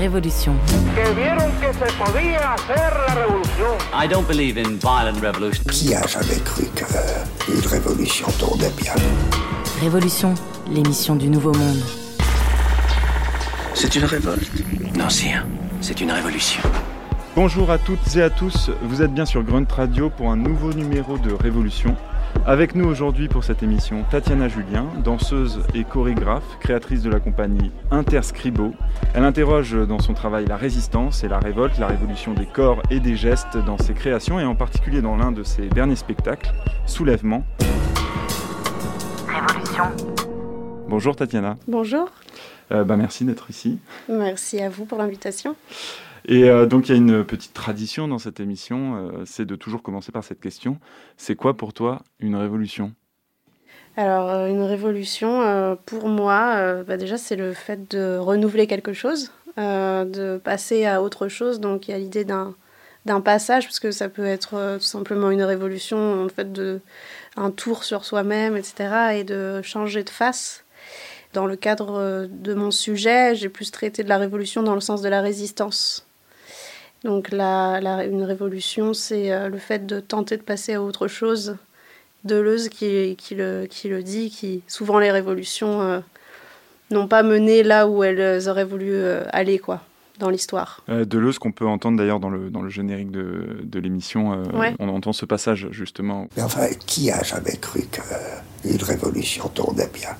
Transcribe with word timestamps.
Révolution. 0.00 0.54
I 3.92 4.08
don't 4.08 4.26
believe 4.26 4.56
in 4.56 4.78
violent 4.78 5.20
revolution. 5.20 5.62
Qui 5.70 5.94
a 5.94 6.06
jamais 6.06 6.40
cru 6.42 6.64
qu'une 6.74 7.66
révolution 7.68 8.26
tournait 8.38 8.72
bien? 8.78 8.94
Révolution, 9.82 10.32
l'émission 10.70 11.16
du 11.16 11.28
Nouveau 11.28 11.52
Monde. 11.52 11.82
C'est 13.74 13.94
une 13.94 14.06
révolte. 14.06 14.50
Non, 14.96 15.10
sire, 15.10 15.44
c'est 15.82 16.00
une 16.00 16.12
révolution. 16.12 16.62
Bonjour 17.36 17.70
à 17.70 17.76
toutes 17.76 18.16
et 18.16 18.22
à 18.22 18.30
tous, 18.30 18.70
vous 18.82 19.02
êtes 19.02 19.12
bien 19.12 19.26
sur 19.26 19.42
Grunt 19.42 19.66
Radio 19.70 20.08
pour 20.08 20.30
un 20.30 20.36
nouveau 20.36 20.72
numéro 20.72 21.18
de 21.18 21.34
Révolution. 21.34 21.94
Avec 22.46 22.74
nous 22.74 22.86
aujourd'hui 22.86 23.28
pour 23.28 23.44
cette 23.44 23.62
émission, 23.62 24.02
Tatiana 24.10 24.48
Julien, 24.48 24.86
danseuse 25.04 25.60
et 25.74 25.84
chorégraphe, 25.84 26.58
créatrice 26.60 27.02
de 27.02 27.10
la 27.10 27.20
compagnie 27.20 27.70
Interscribo. 27.90 28.72
Elle 29.14 29.24
interroge 29.24 29.76
dans 29.86 29.98
son 29.98 30.14
travail 30.14 30.46
la 30.46 30.56
résistance 30.56 31.22
et 31.22 31.28
la 31.28 31.38
révolte, 31.38 31.78
la 31.78 31.86
révolution 31.86 32.32
des 32.32 32.46
corps 32.46 32.82
et 32.90 32.98
des 32.98 33.14
gestes 33.16 33.56
dans 33.66 33.76
ses 33.78 33.92
créations 33.92 34.40
et 34.40 34.44
en 34.44 34.54
particulier 34.54 35.02
dans 35.02 35.16
l'un 35.16 35.32
de 35.32 35.42
ses 35.42 35.68
derniers 35.68 35.96
spectacles, 35.96 36.52
Soulèvement. 36.86 37.44
Révolution. 39.28 39.84
Bonjour 40.88 41.14
Tatiana, 41.16 41.56
Bonjour, 41.68 42.08
Euh, 42.72 42.84
bah, 42.84 42.96
merci 42.96 43.24
d'être 43.24 43.50
ici. 43.50 43.78
merci 44.08 44.60
à 44.60 44.68
vous 44.68 44.84
pour 44.86 44.98
l'invitation. 44.98 45.54
Et 46.26 46.44
euh, 46.44 46.66
donc 46.66 46.88
il 46.88 46.92
y 46.92 46.94
a 46.94 46.98
une 46.98 47.24
petite 47.24 47.54
tradition 47.54 48.08
dans 48.08 48.18
cette 48.18 48.40
émission, 48.40 48.96
euh, 48.96 49.22
c'est 49.24 49.44
de 49.44 49.56
toujours 49.56 49.82
commencer 49.82 50.12
par 50.12 50.24
cette 50.24 50.40
question. 50.40 50.78
C'est 51.16 51.34
quoi 51.34 51.56
pour 51.56 51.72
toi 51.72 52.02
une 52.18 52.36
révolution? 52.36 52.92
Alors, 53.96 54.30
euh, 54.30 54.48
une 54.48 54.62
révolution, 54.62 55.76
pour 55.84 56.08
moi, 56.08 56.82
bah, 56.84 56.96
déjà, 56.96 57.18
c'est 57.18 57.36
le 57.36 57.52
fait 57.52 57.90
de 57.90 58.16
renouveler 58.16 58.66
quelque 58.66 58.92
chose, 58.92 59.32
de 59.56 60.38
passer 60.38 60.86
à 60.86 61.02
autre 61.02 61.28
chose. 61.28 61.58
Donc, 61.60 61.88
il 61.88 61.90
y 61.90 61.94
a 61.94 61.98
l'idée 61.98 62.24
d'un 62.24 63.20
passage, 63.20 63.64
parce 63.64 63.80
que 63.80 63.90
ça 63.90 64.08
peut 64.08 64.24
être 64.24 64.78
tout 64.78 64.84
simplement 64.84 65.30
une 65.30 65.42
révolution, 65.42 66.24
en 66.24 66.28
fait, 66.28 66.52
de 66.52 66.80
un 67.36 67.50
tour 67.50 67.82
sur 67.82 68.04
soi-même, 68.04 68.56
etc., 68.56 69.18
et 69.18 69.24
de 69.24 69.60
changer 69.62 70.04
de 70.04 70.10
face. 70.10 70.64
Dans 71.32 71.46
le 71.46 71.56
cadre 71.56 72.28
de 72.30 72.54
mon 72.54 72.70
sujet, 72.70 73.34
j'ai 73.34 73.48
plus 73.48 73.72
traité 73.72 74.04
de 74.04 74.08
la 74.08 74.18
révolution 74.18 74.62
dans 74.62 74.74
le 74.74 74.80
sens 74.80 75.02
de 75.02 75.08
la 75.08 75.20
résistance. 75.20 76.06
Donc 77.04 77.30
la, 77.30 77.80
la- 77.80 78.04
une 78.04 78.22
révolution, 78.22 78.92
c'est 78.94 79.32
euh, 79.32 79.48
le 79.48 79.58
fait 79.58 79.86
de 79.86 80.00
tenter 80.00 80.36
de 80.36 80.42
passer 80.42 80.74
à 80.74 80.82
autre 80.82 81.08
chose. 81.08 81.56
Deleuze 82.24 82.68
qui, 82.68 83.16
qui, 83.16 83.34
le, 83.34 83.66
qui 83.68 83.88
le 83.88 84.02
dit, 84.02 84.28
qui 84.30 84.62
souvent 84.68 84.98
les 84.98 85.10
révolutions 85.10 85.80
euh, 85.80 86.00
n'ont 86.90 87.08
pas 87.08 87.22
mené 87.22 87.62
là 87.62 87.88
où 87.88 88.04
elles 88.04 88.46
auraient 88.48 88.66
voulu 88.66 88.90
euh, 88.92 89.24
aller, 89.32 89.58
quoi, 89.58 89.80
dans 90.18 90.28
l'histoire. 90.28 90.82
Euh, 90.90 91.06
Deleuze 91.06 91.38
qu'on 91.38 91.52
peut 91.52 91.66
entendre 91.66 91.96
d'ailleurs 91.96 92.20
dans 92.20 92.28
le, 92.28 92.50
dans 92.50 92.60
le 92.60 92.68
générique 92.68 93.10
de, 93.10 93.60
de 93.62 93.78
l'émission, 93.78 94.34
euh, 94.34 94.44
Ouais. 94.58 94.74
on 94.78 94.90
entend 94.90 95.14
ce 95.14 95.24
passage 95.24 95.68
justement. 95.70 96.28
Mais 96.36 96.42
enfin, 96.42 96.66
qui 96.86 97.10
a 97.10 97.22
jamais 97.22 97.56
cru 97.56 97.86
qu'une 97.90 98.82
révolution 98.82 99.48
tournait 99.48 99.88
bien? 99.94 100.10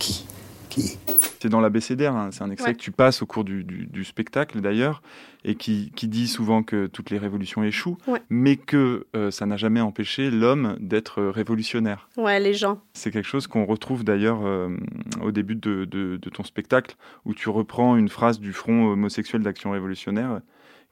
Qui? 0.00 0.26
Qui? 0.68 0.98
C'est 1.40 1.48
dans 1.48 1.60
l'abécédaire, 1.60 2.16
hein, 2.16 2.30
c'est 2.32 2.42
un 2.42 2.50
extrait 2.50 2.70
Ouais. 2.70 2.74
que 2.76 2.80
tu 2.80 2.90
passes 2.90 3.22
au 3.22 3.26
cours 3.26 3.44
du, 3.44 3.62
du- 3.64 3.86
du 3.86 4.04
spectacle 4.04 4.60
d'ailleurs, 4.60 5.02
et 5.44 5.54
qui, 5.54 5.92
qui 5.94 6.08
dit 6.08 6.28
souvent 6.28 6.62
que 6.62 6.86
toutes 6.86 7.10
les 7.10 7.18
révolutions 7.18 7.62
échouent, 7.62 7.98
Ouais. 8.06 8.20
mais 8.30 8.56
que 8.56 9.06
euh, 9.14 9.30
ça 9.30 9.44
n'a 9.46 9.56
jamais 9.56 9.80
empêché 9.80 10.30
l'homme 10.30 10.76
d'être 10.80 11.22
révolutionnaire. 11.22 12.08
Ouais, 12.16 12.40
les 12.40 12.54
gens. 12.54 12.80
C'est 12.94 13.10
quelque 13.10 13.28
chose 13.28 13.46
qu'on 13.46 13.64
retrouve 13.66 14.02
d'ailleurs 14.04 14.44
euh, 14.46 14.76
au 15.22 15.30
début 15.30 15.54
de, 15.56 15.84
de- 15.84 16.16
de 16.20 16.30
ton 16.30 16.42
spectacle, 16.42 16.96
où 17.24 17.34
tu 17.34 17.48
reprends 17.48 17.96
une 17.96 18.08
phrase 18.08 18.40
du 18.40 18.52
Front 18.52 18.86
homosexuel 18.92 19.42
d'action 19.42 19.70
révolutionnaire 19.72 20.40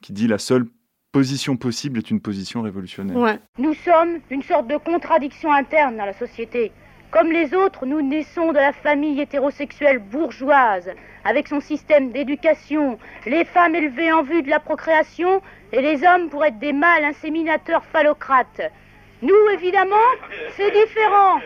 qui 0.03 0.13
dit 0.13 0.27
La 0.29 0.39
seule 0.39 0.67
position 1.13 1.57
possible 1.57 1.99
est 1.99 2.11
une 2.11 2.21
position 2.21 2.63
révolutionnaire. 2.63 3.17
Ouais. 3.17 3.39
Nous 3.59 3.73
sommes 3.75 4.19
une 4.31 4.43
sorte 4.43 4.67
de 4.69 4.77
contradiction 4.77 5.53
interne 5.53 5.97
dans 5.97 6.05
la 6.05 6.13
société. 6.13 6.73
Comme 7.15 7.31
les 7.31 7.55
autres, 7.55 7.87
nous 7.87 8.03
naissons 8.03 8.51
de 8.51 8.59
la 8.59 8.73
famille 8.73 9.21
hétérosexuelle 9.21 10.01
bourgeoise, 10.01 10.91
avec 11.25 11.47
son 11.47 11.61
système 11.61 12.11
d'éducation, 12.11 12.99
les 13.25 13.45
femmes 13.45 13.77
élevées 13.77 14.11
en 14.11 14.25
vue 14.25 14.43
de 14.43 14.51
la 14.51 14.59
procréation 14.59 15.41
et 15.71 15.81
les 15.81 16.05
hommes 16.05 16.29
pour 16.29 16.45
être 16.45 16.59
des 16.59 16.73
mâles 16.73 17.05
inséminateurs 17.05 17.85
phallocrates. 17.85 18.63
Nous, 19.23 19.49
évidemment, 19.53 19.95
c'est 20.57 20.73
différent. 20.73 21.39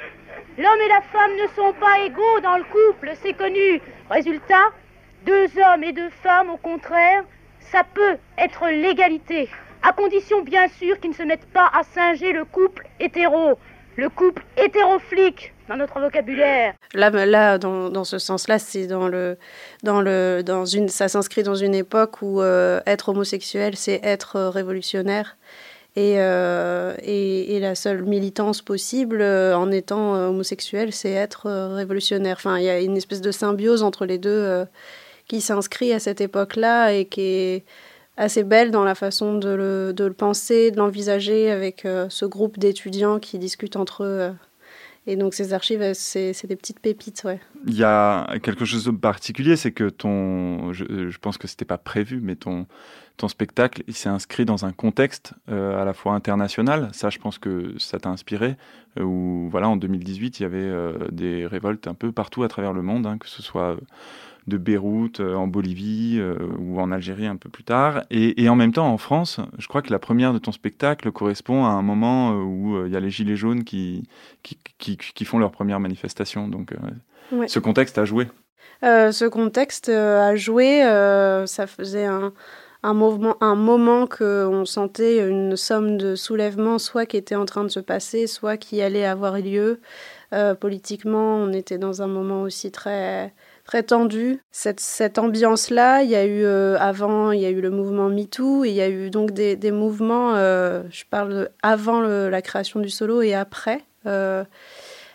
L'homme 0.57 0.81
et 0.87 0.89
la 0.89 1.03
femme 1.03 1.37
ne 1.37 1.47
sont 1.49 1.75
pas 1.75 2.01
égaux 2.07 2.41
dans 2.43 2.57
le 2.57 2.65
couple, 2.65 3.11
c'est 3.17 3.35
connu. 3.35 3.83
Résultat, 4.09 4.73
deux 5.27 5.49
hommes 5.59 5.85
et 5.85 5.93
deux 5.93 6.09
femmes, 6.23 6.49
au 6.49 6.57
contraire, 6.57 7.25
ça 7.61 7.83
peut 7.85 8.17
être 8.39 8.71
l'égalité, 8.71 9.51
à 9.83 9.93
condition 9.93 10.41
bien 10.41 10.69
sûr 10.69 10.99
qu'ils 10.99 11.11
ne 11.11 11.15
se 11.15 11.25
mettent 11.25 11.53
pas 11.53 11.71
à 11.79 11.83
singer 11.83 12.33
le 12.33 12.47
couple 12.47 12.87
hétéro, 13.01 13.59
le 13.97 14.09
couple 14.09 14.43
hétéroflique 14.57 15.53
dans 15.69 15.77
notre 15.77 16.01
vocabulaire. 16.01 16.75
Là, 16.95 17.11
là 17.11 17.59
dans, 17.59 17.91
dans 17.91 18.05
ce 18.05 18.19
sens-là, 18.19 18.59
c'est 18.59 18.87
dans 18.87 19.09
le, 19.09 19.37
dans 19.83 20.01
le, 20.01 20.43
dans 20.45 20.65
une, 20.65 20.89
ça 20.89 21.09
s'inscrit 21.09 21.43
dans 21.43 21.55
une 21.55 21.75
époque 21.75 22.23
où 22.23 22.41
euh, 22.41 22.81
être 22.87 23.11
homosexuel, 23.11 23.77
c'est 23.77 24.01
être 24.03 24.37
euh, 24.37 24.51
révolutionnaire. 24.51 25.37
Et, 25.97 26.15
euh, 26.19 26.95
et, 27.03 27.57
et 27.57 27.61
la 27.61 27.75
seule 27.75 28.05
militance 28.05 28.63
possible 28.63 29.21
en 29.21 29.71
étant 29.73 30.13
homosexuel, 30.29 30.93
c'est 30.93 31.11
être 31.11 31.51
révolutionnaire. 31.75 32.37
Enfin, 32.39 32.59
il 32.59 32.65
y 32.65 32.69
a 32.69 32.79
une 32.81 32.97
espèce 32.97 33.21
de 33.21 33.33
symbiose 33.33 33.83
entre 33.83 34.07
les 34.07 34.19
deux 34.19 34.65
qui 35.27 35.41
s'inscrit 35.41 35.93
à 35.93 35.99
cette 35.99 36.21
époque-là 36.21 36.93
et 36.93 37.07
qui 37.07 37.23
est 37.23 37.65
assez 38.17 38.45
belle 38.45 38.71
dans 38.71 38.85
la 38.85 38.95
façon 38.95 39.35
de 39.35 39.49
le, 39.49 39.93
de 39.93 40.05
le 40.05 40.13
penser, 40.13 40.71
de 40.71 40.77
l'envisager 40.77 41.51
avec 41.51 41.85
ce 42.09 42.25
groupe 42.27 42.61
d'étudiants 42.61 43.19
qui 43.19 43.41
discutent 43.41 43.77
entre 43.77 44.05
eux. 44.05 44.31
Euh. 45.09 45.13
Et 45.13 45.17
donc 45.17 45.35
ces 45.35 45.53
archives, 45.53 45.93
c'est 45.95 46.47
des 46.47 46.57
petites 46.57 46.81
pépites, 46.81 47.23
ouais. 47.25 47.41
Il 47.67 47.75
y 47.75 47.85
a 47.85 48.27
quelque 48.43 48.65
chose 48.65 48.85
de 48.85 48.91
particulier, 48.91 49.57
c'est 49.57 49.73
que 49.73 49.89
ton, 49.89 50.73
je, 50.73 51.09
je 51.09 51.19
pense 51.19 51.39
que 51.39 51.49
c'était 51.49 51.65
pas 51.65 51.79
prévu, 51.79 52.21
mais 52.23 52.37
ton, 52.37 52.67
ton 53.19 53.29
spectacle, 53.29 53.83
il 53.87 53.95
s'est 53.95 54.09
inscrit 54.09 54.45
dans 54.45 54.65
un 54.65 54.73
contexte 54.73 55.35
euh, 55.51 55.81
à 55.81 55.85
la 55.85 55.93
fois 55.93 56.15
international. 56.15 56.89
Ça, 56.93 57.11
je 57.11 57.19
pense 57.19 57.39
que 57.39 57.75
ça 57.79 57.99
t'a 57.99 58.09
inspiré. 58.09 58.57
euh, 58.99 59.03
où 59.03 59.49
voilà, 59.51 59.69
en 59.69 59.77
2018, 59.77 60.41
il 60.41 60.43
y 60.45 60.47
avait 60.47 60.59
euh, 60.59 60.93
des 61.11 61.47
révoltes 61.47 61.87
un 61.87 61.95
peu 61.95 62.13
partout 62.13 62.45
à 62.45 62.49
travers 62.49 62.73
le 62.73 62.81
monde, 62.81 63.07
hein, 63.07 63.19
que 63.19 63.29
ce 63.29 63.43
soit 63.43 63.77
de 64.49 64.57
Beyrouth, 64.57 65.21
euh, 65.21 65.35
en 65.35 65.47
Bolivie 65.47 66.17
euh, 66.19 66.37
ou 66.59 66.81
en 66.81 66.91
Algérie 66.91 67.27
un 67.27 67.37
peu 67.37 67.49
plus 67.49 67.65
tard. 67.65 68.03
Et, 68.11 68.43
et 68.43 68.49
en 68.49 68.57
même 68.57 68.73
temps, 68.73 68.89
en 68.89 68.99
France, 68.99 69.39
je 69.59 69.69
crois 69.69 69.83
que 69.83 69.93
la 69.93 69.99
première 69.99 70.33
de 70.33 70.39
ton 70.39 70.53
spectacle 70.53 71.13
correspond 71.13 71.65
à 71.65 71.69
un 71.69 71.83
moment 71.83 72.33
euh, 72.33 72.43
où 72.43 72.87
il 72.87 72.93
y 72.93 72.97
a 72.97 73.01
les 73.01 73.11
Gilets 73.11 73.37
jaunes 73.37 73.65
qui, 73.65 74.09
qui, 74.43 74.59
qui, 74.79 74.97
qui 74.97 75.25
font 75.25 75.39
leur 75.39 75.51
première 75.53 75.81
manifestation. 75.81 76.49
Donc, 76.49 76.73
Ouais. 77.31 77.47
ce 77.47 77.59
contexte 77.59 77.99
a 77.99 78.07
joué. 78.07 78.27
Euh, 78.85 79.13
ce 79.13 79.25
contexte 79.27 79.89
a 79.89 80.35
joué, 80.37 80.83
euh, 80.85 81.47
ça 81.47 81.67
faisait 81.67 82.07
un, 82.07 82.33
un, 82.83 82.95
mouvement, 82.95 83.37
un 83.43 83.55
moment 83.57 84.07
qu'on 84.07 84.65
sentait 84.65 85.29
une 85.29 85.57
somme 85.57 85.99
de 85.99 86.15
soulèvement, 86.15 86.79
soit 86.79 87.05
qui 87.07 87.17
était 87.17 87.35
en 87.35 87.45
train 87.45 87.65
de 87.65 87.69
se 87.69 87.81
passer, 87.81 88.27
soit 88.27 88.57
qui 88.57 88.81
allait 88.81 89.05
avoir 89.05 89.39
lieu. 89.39 89.81
Euh, 90.33 90.55
politiquement, 90.55 91.37
on 91.37 91.53
était 91.53 91.79
dans 91.79 92.03
un 92.03 92.07
moment 92.07 92.43
aussi 92.43 92.71
très, 92.71 93.33
très. 93.69 94.41
Cette, 94.51 94.81
cette 94.81 95.19
ambiance-là, 95.19 96.03
il 96.03 96.11
y 96.11 96.17
a 96.17 96.25
eu 96.25 96.43
euh, 96.45 96.79
avant, 96.79 97.33
il 97.33 97.41
y 97.41 97.47
a 97.47 97.51
eu 97.51 97.61
le 97.61 97.71
mouvement 97.71 98.09
MeToo, 98.09 98.65
et 98.65 98.71
il 98.71 98.75
y 98.75 98.81
a 98.81 98.89
eu 98.89 99.11
donc 99.11 99.33
des, 99.33 99.57
des 99.57 99.73
mouvements, 99.73 100.35
euh, 100.35 100.83
je 100.91 101.05
parle 101.09 101.51
avant 101.63 102.01
la 102.01 102.43
création 102.43 102.81
du 102.81 102.89
solo 102.89 103.21
et 103.21 103.35
après. 103.35 103.83
Euh, 104.07 104.45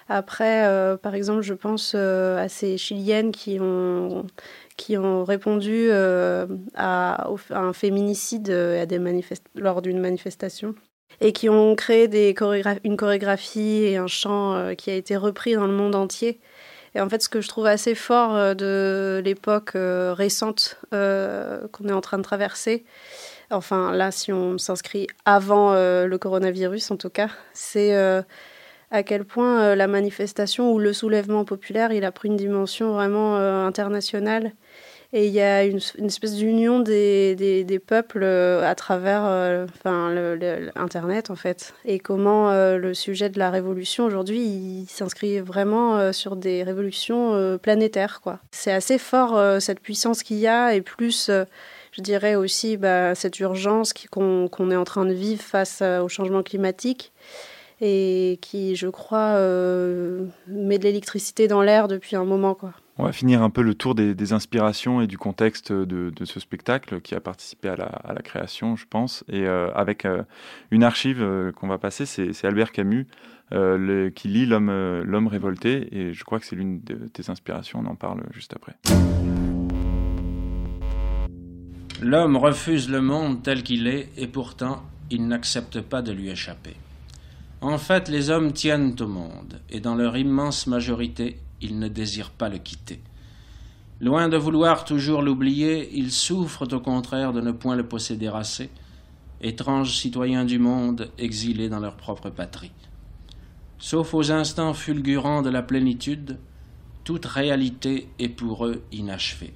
après, 0.08 0.68
par 1.02 1.16
exemple, 1.16 1.42
je 1.42 1.54
pense 1.54 1.96
à 1.96 2.48
ces 2.50 2.78
Chiliennes 2.78 3.32
qui 3.32 3.58
ont, 3.60 4.26
qui 4.78 4.98
ont 4.98 5.24
répondu 5.24 5.90
à, 5.92 7.28
un 7.50 7.74
féminicide 7.74 8.50
à 8.52 8.86
des 8.86 9.00
lors 9.56 9.82
d'une 9.82 10.00
manifestation 10.00 10.76
et 11.22 11.32
qui 11.32 11.48
ont 11.50 11.76
créé 11.76 12.08
des 12.08 12.34
chorégra- 12.34 12.80
une 12.84 12.98
chorégraphie 12.98 13.84
et 13.84 13.98
un 13.98 14.08
chant 14.08 14.76
qui 14.78 14.92
a 14.92 14.96
été 14.96 15.16
repris 15.16 15.56
dans 15.56 15.68
le 15.68 15.74
monde 15.74 15.96
entier. 15.96 16.40
Et 16.96 17.02
en 17.02 17.10
fait, 17.10 17.22
ce 17.24 17.30
que 17.30 17.42
je 17.42 17.48
trouve 17.48 17.66
assez 17.66 17.96
fort 17.96 18.36
euh, 18.36 18.54
de 18.54 19.22
l'époque 19.24 19.72
euh, 19.76 20.14
récente 20.14 20.78
euh, 20.94 21.68
qu'on 21.72 21.88
est 21.90 21.94
en 21.94 22.02
train 22.02 22.18
de 22.18 22.24
traverser, 22.24 22.86
enfin 23.50 23.92
là, 23.92 24.12
si 24.12 24.32
on 24.32 24.58
s'inscrit 24.58 25.08
avant 25.26 25.74
le 25.74 26.18
coronavirus 26.18 26.92
en 26.92 26.98
tout 26.98 27.10
cas, 27.10 27.30
c'est 27.54 27.94
à 28.92 29.04
quel 29.04 29.26
point 29.26 29.76
la 29.76 29.88
manifestation 29.88 30.72
ou 30.72 30.80
le 30.80 30.92
soulèvement 30.92 31.46
populaire, 31.46 31.92
il 31.92 32.04
a 32.04 32.12
pris 32.12 32.30
une 32.30 32.38
dimension 32.38 32.94
vraiment 32.94 33.38
internationale 33.38 34.54
Et 35.16 35.28
il 35.28 35.34
y 35.34 35.42
a 35.42 35.64
une, 35.64 35.80
espèce 36.06 36.34
d'union 36.36 36.80
des, 36.80 37.36
des, 37.36 37.80
peuples 37.80 38.24
à 38.24 38.74
travers 38.74 39.22
enfin, 39.70 40.10
le, 40.12 40.72
Internet, 40.76 41.30
en 41.30 41.36
fait. 41.36 41.76
Et 41.86 42.00
comment 42.00 42.52
le 42.52 42.94
sujet 42.96 43.30
de 43.30 43.38
la 43.38 43.52
révolution, 43.52 44.06
aujourd'hui, 44.06 44.88
s'inscrit 44.90 45.40
vraiment 45.40 46.12
sur 46.14 46.36
des 46.36 46.64
révolutions 46.64 47.60
planétaires, 47.62 48.22
quoi. 48.22 48.40
C'est 48.50 48.72
assez 48.72 48.98
fort, 48.98 49.62
cette 49.62 49.82
puissance 49.82 50.24
qu'il 50.24 50.38
y 50.38 50.48
a, 50.48 50.74
et 50.74 50.82
plus 50.82 51.30
je 51.94 52.02
dirais 52.02 52.36
aussi 52.36 52.76
bah, 52.76 53.14
cette 53.16 53.40
urgence 53.40 53.94
qu'on 54.10 54.72
est 54.72 54.76
en 54.76 54.84
train 54.84 55.06
de 55.06 55.14
vivre 55.14 55.42
face 55.42 55.80
euh, 55.82 56.02
au 56.02 56.10
changement 56.10 56.42
climatique 56.42 57.14
et 57.82 58.40
qui, 58.42 58.76
je 58.76 58.88
crois, 58.88 59.36
euh, 59.36 60.26
met 60.48 60.80
de 60.80 60.84
l'électricité 60.84 61.48
dans 61.48 61.62
l'air 61.62 61.88
depuis 61.88 62.16
un 62.16 62.26
moment. 62.26 62.56
Quoi. 62.56 62.74
On 62.98 63.06
va 63.06 63.12
finir 63.12 63.42
un 63.42 63.50
peu 63.50 63.64
le 63.64 63.74
tour 63.74 63.96
des, 63.96 64.34
inspirations 64.34 65.02
et 65.02 65.08
du 65.08 65.18
contexte 65.18 65.72
de, 65.72 66.26
ce 66.26 66.40
spectacle 66.40 67.02
qui 67.02 67.16
a 67.16 67.20
participé 67.20 67.70
à 67.70 67.76
la, 67.76 68.22
création, 68.22 68.76
je 68.76 68.86
pense, 68.88 69.24
et 69.28 69.48
euh, 69.48 69.72
avec 69.74 70.08
une 70.70 70.84
archive 70.84 71.52
qu'on 71.56 71.68
va 71.68 71.80
passer, 71.80 72.06
c'est 72.06 72.46
Albert 72.46 72.72
Camus 72.72 73.08
qui 73.52 74.28
lit 74.28 74.46
L'homme 74.46 75.28
révolté, 75.28 75.88
et 75.92 76.14
je 76.14 76.24
crois 76.24 76.40
que 76.40 76.46
c'est 76.46 76.56
l'une 76.56 76.82
de 76.82 77.08
tes 77.08 77.30
inspirations, 77.30 77.84
on 77.84 77.90
en 77.90 77.96
parle 77.96 78.24
juste 78.32 78.54
après. 78.56 78.76
L'homme 82.04 82.36
refuse 82.36 82.90
le 82.90 83.02
monde 83.02 83.44
tel 83.44 83.64
qu'il 83.64 83.88
est 83.88 84.10
et 84.18 84.28
pourtant 84.28 84.84
il 85.10 85.28
n'accepte 85.28 85.80
pas 85.80 86.02
de 86.02 86.12
lui 86.12 86.30
échapper. 86.30 86.76
En 87.62 87.78
fait, 87.78 88.10
les 88.10 88.30
hommes 88.30 88.52
tiennent 88.52 88.94
au 89.00 89.08
monde 89.08 89.62
et 89.70 89.80
dans 89.80 89.96
leur 89.96 90.18
immense 90.18 90.68
majorité, 90.68 91.38
ils 91.64 91.80
ne 91.80 91.88
désirent 91.88 92.32
pas 92.32 92.50
le 92.50 92.60
quitter. 92.60 93.02
Loin 94.02 94.28
de 94.28 94.38
vouloir 94.38 94.86
toujours 94.86 95.22
l'oublier, 95.22 95.90
ils 95.94 96.12
souffrent 96.12 96.68
au 96.72 96.80
contraire 96.80 97.34
de 97.34 97.42
ne 97.42 97.52
point 97.52 97.76
le 97.76 97.88
posséder 97.88 98.28
assez, 98.28 98.70
étranges 99.42 99.98
citoyens 99.98 100.46
du 100.46 100.60
monde 100.60 101.10
exilés 101.18 101.70
dans 101.70 101.80
leur 101.80 101.96
propre 101.96 102.30
patrie. 102.30 102.72
Sauf 103.80 104.14
aux 104.14 104.32
instants 104.32 104.74
fulgurants 104.74 105.42
de 105.42 105.50
la 105.50 105.62
plénitude, 105.62 106.38
toute 107.04 107.26
réalité 107.26 108.08
est 108.20 108.30
pour 108.30 108.66
eux 108.66 108.84
inachevée. 108.92 109.54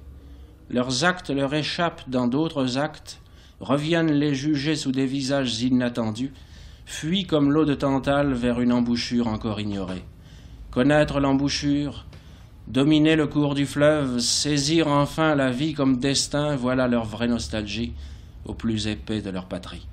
Leurs 0.70 1.04
actes 1.04 1.30
leur 1.30 1.54
échappent 1.54 2.08
dans 2.08 2.26
d'autres 2.26 2.76
actes, 2.76 3.20
reviennent 3.60 4.12
les 4.12 4.34
juger 4.34 4.76
sous 4.76 4.92
des 4.92 5.06
visages 5.06 5.62
inattendus, 5.62 6.32
fuient 6.84 7.26
comme 7.26 7.52
l'eau 7.52 7.64
de 7.64 7.74
Tantale 7.74 8.32
vers 8.34 8.60
une 8.60 8.72
embouchure 8.72 9.28
encore 9.28 9.60
ignorée. 9.60 10.04
Connaître 10.70 11.18
l'embouchure, 11.20 12.04
dominer 12.66 13.16
le 13.16 13.26
cours 13.26 13.54
du 13.54 13.64
fleuve, 13.64 14.18
saisir 14.18 14.88
enfin 14.88 15.34
la 15.34 15.50
vie 15.50 15.72
comme 15.72 15.98
destin, 15.98 16.56
voilà 16.56 16.86
leur 16.88 17.04
vraie 17.04 17.28
nostalgie 17.28 17.94
au 18.44 18.54
plus 18.54 18.86
épais 18.86 19.22
de 19.22 19.30
leur 19.30 19.46
patrie. 19.46 19.86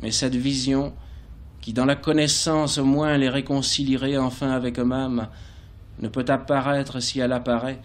Mais 0.00 0.10
cette 0.10 0.34
vision, 0.34 0.94
qui 1.60 1.72
dans 1.72 1.84
la 1.84 1.96
connaissance 1.96 2.78
au 2.78 2.84
moins 2.84 3.18
les 3.18 3.28
réconcilierait 3.28 4.16
enfin 4.16 4.50
avec 4.50 4.78
eux-mêmes, 4.78 5.28
ne 6.00 6.08
peut 6.08 6.24
apparaître 6.28 7.00
si 7.00 7.20
elle 7.20 7.32
apparaît 7.32 7.80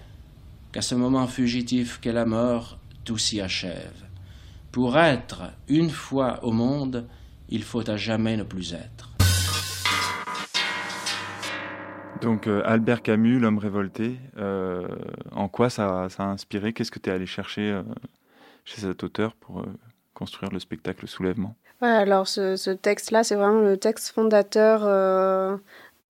qu'à 0.71 0.81
ce 0.81 0.95
moment 0.95 1.27
fugitif 1.27 1.99
qu'est 1.99 2.13
la 2.13 2.25
mort, 2.25 2.77
tout 3.03 3.17
s'y 3.17 3.41
achève. 3.41 4.05
Pour 4.71 4.97
être 4.97 5.51
une 5.67 5.89
fois 5.89 6.39
au 6.43 6.51
monde, 6.51 7.05
il 7.49 7.63
faut 7.63 7.87
à 7.89 7.97
jamais 7.97 8.37
ne 8.37 8.43
plus 8.43 8.73
être. 8.73 9.12
Donc 12.23 12.47
euh, 12.47 12.61
Albert 12.65 13.01
Camus, 13.01 13.37
L'homme 13.37 13.57
révolté, 13.57 14.17
euh, 14.37 14.87
en 15.33 15.49
quoi 15.49 15.69
ça, 15.69 16.07
a 16.17 16.23
inspiré? 16.23 16.71
Qu'est-ce 16.71 16.91
que 16.91 16.99
tu 16.99 17.09
es 17.09 17.13
allé 17.13 17.25
chercher 17.25 17.69
euh, 17.69 17.83
chez 18.63 18.79
cet 18.79 19.03
auteur 19.03 19.33
pour 19.35 19.65
construire 20.13 20.51
le 20.51 20.59
spectacle 20.59 21.07
Soulèvement? 21.07 21.55
Alors 21.81 22.29
ce, 22.29 22.71
texte-là, 22.71 23.25
c'est 23.25 23.35
vraiment 23.35 23.59
le 23.59 23.75
texte 23.75 24.13
fondateur 24.13 24.81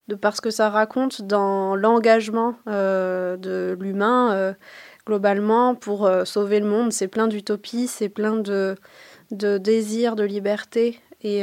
de 0.06 0.14
parce 0.14 0.40
que 0.40 0.50
ça 0.50 0.70
raconte 0.70 1.22
dans 1.22 1.74
l'engagement 1.74 2.54
de 2.66 3.76
l'humain 3.80 4.54
globalement 5.04 5.74
pour 5.74 6.08
sauver 6.24 6.60
le 6.60 6.66
monde. 6.66 6.92
C'est 6.92 7.08
plein 7.08 7.26
d'utopies, 7.26 7.88
c'est 7.88 8.08
plein 8.08 8.36
de, 8.36 8.76
de 9.32 9.58
désirs, 9.58 10.14
de 10.14 10.22
liberté 10.22 11.00
et, 11.22 11.42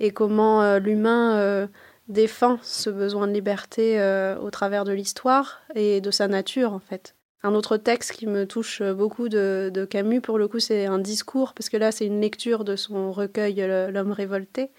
et 0.00 0.10
comment 0.10 0.78
l'humain 0.78 1.68
défend 2.10 2.58
ce 2.62 2.90
besoin 2.90 3.26
de 3.26 3.32
liberté 3.32 3.98
au 4.42 4.50
travers 4.50 4.84
de 4.84 4.92
l'histoire 4.92 5.60
et 5.74 6.00
de 6.00 6.10
sa 6.10 6.28
nature 6.28 6.72
en 6.72 6.80
fait. 6.80 7.14
Un 7.42 7.54
autre 7.54 7.78
texte 7.78 8.12
qui 8.12 8.26
me 8.26 8.46
touche 8.46 8.82
beaucoup 8.82 9.30
de, 9.30 9.86
Camus, 9.88 10.20
pour 10.20 10.36
le 10.36 10.46
coup, 10.46 10.58
c'est 10.58 10.84
un 10.84 10.98
discours, 10.98 11.54
parce 11.54 11.70
que 11.70 11.78
là, 11.78 11.90
c'est 11.90 12.04
une 12.04 12.20
lecture 12.20 12.64
de 12.64 12.76
son 12.76 13.12
recueil 13.12 13.54
L'homme 13.90 14.12
révolté 14.12 14.70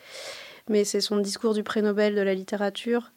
mais 0.70 0.84
c'est 0.84 1.02
son 1.02 1.18
discours 1.18 1.54
du 1.54 1.64
prix 1.64 1.82
Nobel 1.82 2.16
de 2.16 2.22
la 2.22 2.34
littérature, 2.34 3.12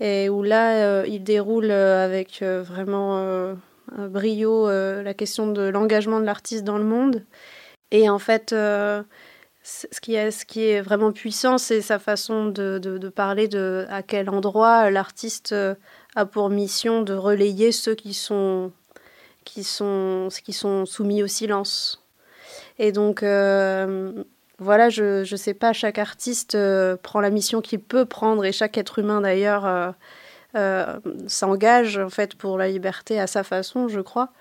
et 0.00 0.28
où 0.28 0.42
là, 0.42 0.84
euh, 0.84 1.04
il 1.06 1.22
déroule 1.22 1.70
euh, 1.70 2.04
avec 2.04 2.42
euh, 2.42 2.62
vraiment 2.62 3.54
brio 3.98 4.68
la 4.68 5.14
question 5.14 5.48
de 5.48 5.62
l'engagement 5.62 6.20
de 6.20 6.24
l'artiste 6.24 6.64
dans 6.64 6.78
le 6.78 6.84
monde. 6.84 7.24
Et 7.90 8.08
en 8.08 8.18
fait, 8.18 8.54
ce 9.62 10.00
qui, 10.00 10.14
est, 10.14 10.30
ce 10.30 10.44
qui 10.44 10.64
est 10.64 10.80
vraiment 10.80 11.12
puissant, 11.12 11.58
c'est 11.58 11.80
sa 11.80 11.98
façon 11.98 12.46
de, 12.46 13.08
parler 13.14 13.48
de 13.48 13.86
à 13.90 14.02
quel 14.02 14.28
endroit 14.28 14.90
l'artiste 14.90 15.54
a 16.16 16.26
pour 16.26 16.50
mission 16.50 17.02
de 17.02 17.14
relayer 17.14 17.70
ceux 17.72 17.94
qui 17.94 18.14
sont, 18.14 18.72
qui 19.44 19.62
sont, 19.62 20.28
qui 20.44 20.52
sont 20.52 20.84
soumis 20.84 21.22
au 21.22 21.28
silence. 21.28 22.02
Et 22.78 22.90
donc, 22.90 23.22
voilà, 24.62 24.90
je 24.90 25.28
ne 25.30 25.36
sais 25.36 25.54
pas, 25.54 25.72
chaque 25.72 25.98
artiste 25.98 26.54
euh, 26.54 26.96
prend 26.96 27.20
la 27.20 27.30
mission 27.30 27.60
qu'il 27.60 27.80
peut 27.80 28.04
prendre 28.04 28.44
et 28.44 28.52
chaque 28.52 28.78
être 28.78 28.98
humain 29.00 29.20
d'ailleurs 29.20 29.66
euh, 29.66 29.90
euh, 30.56 31.00
s'engage 31.26 31.98
en 31.98 32.10
fait 32.10 32.36
pour 32.36 32.58
la 32.58 32.68
liberté 32.68 33.18
à 33.18 33.26
sa 33.26 33.42
façon, 33.42 33.88
je 33.88 34.00
crois. 34.00 34.32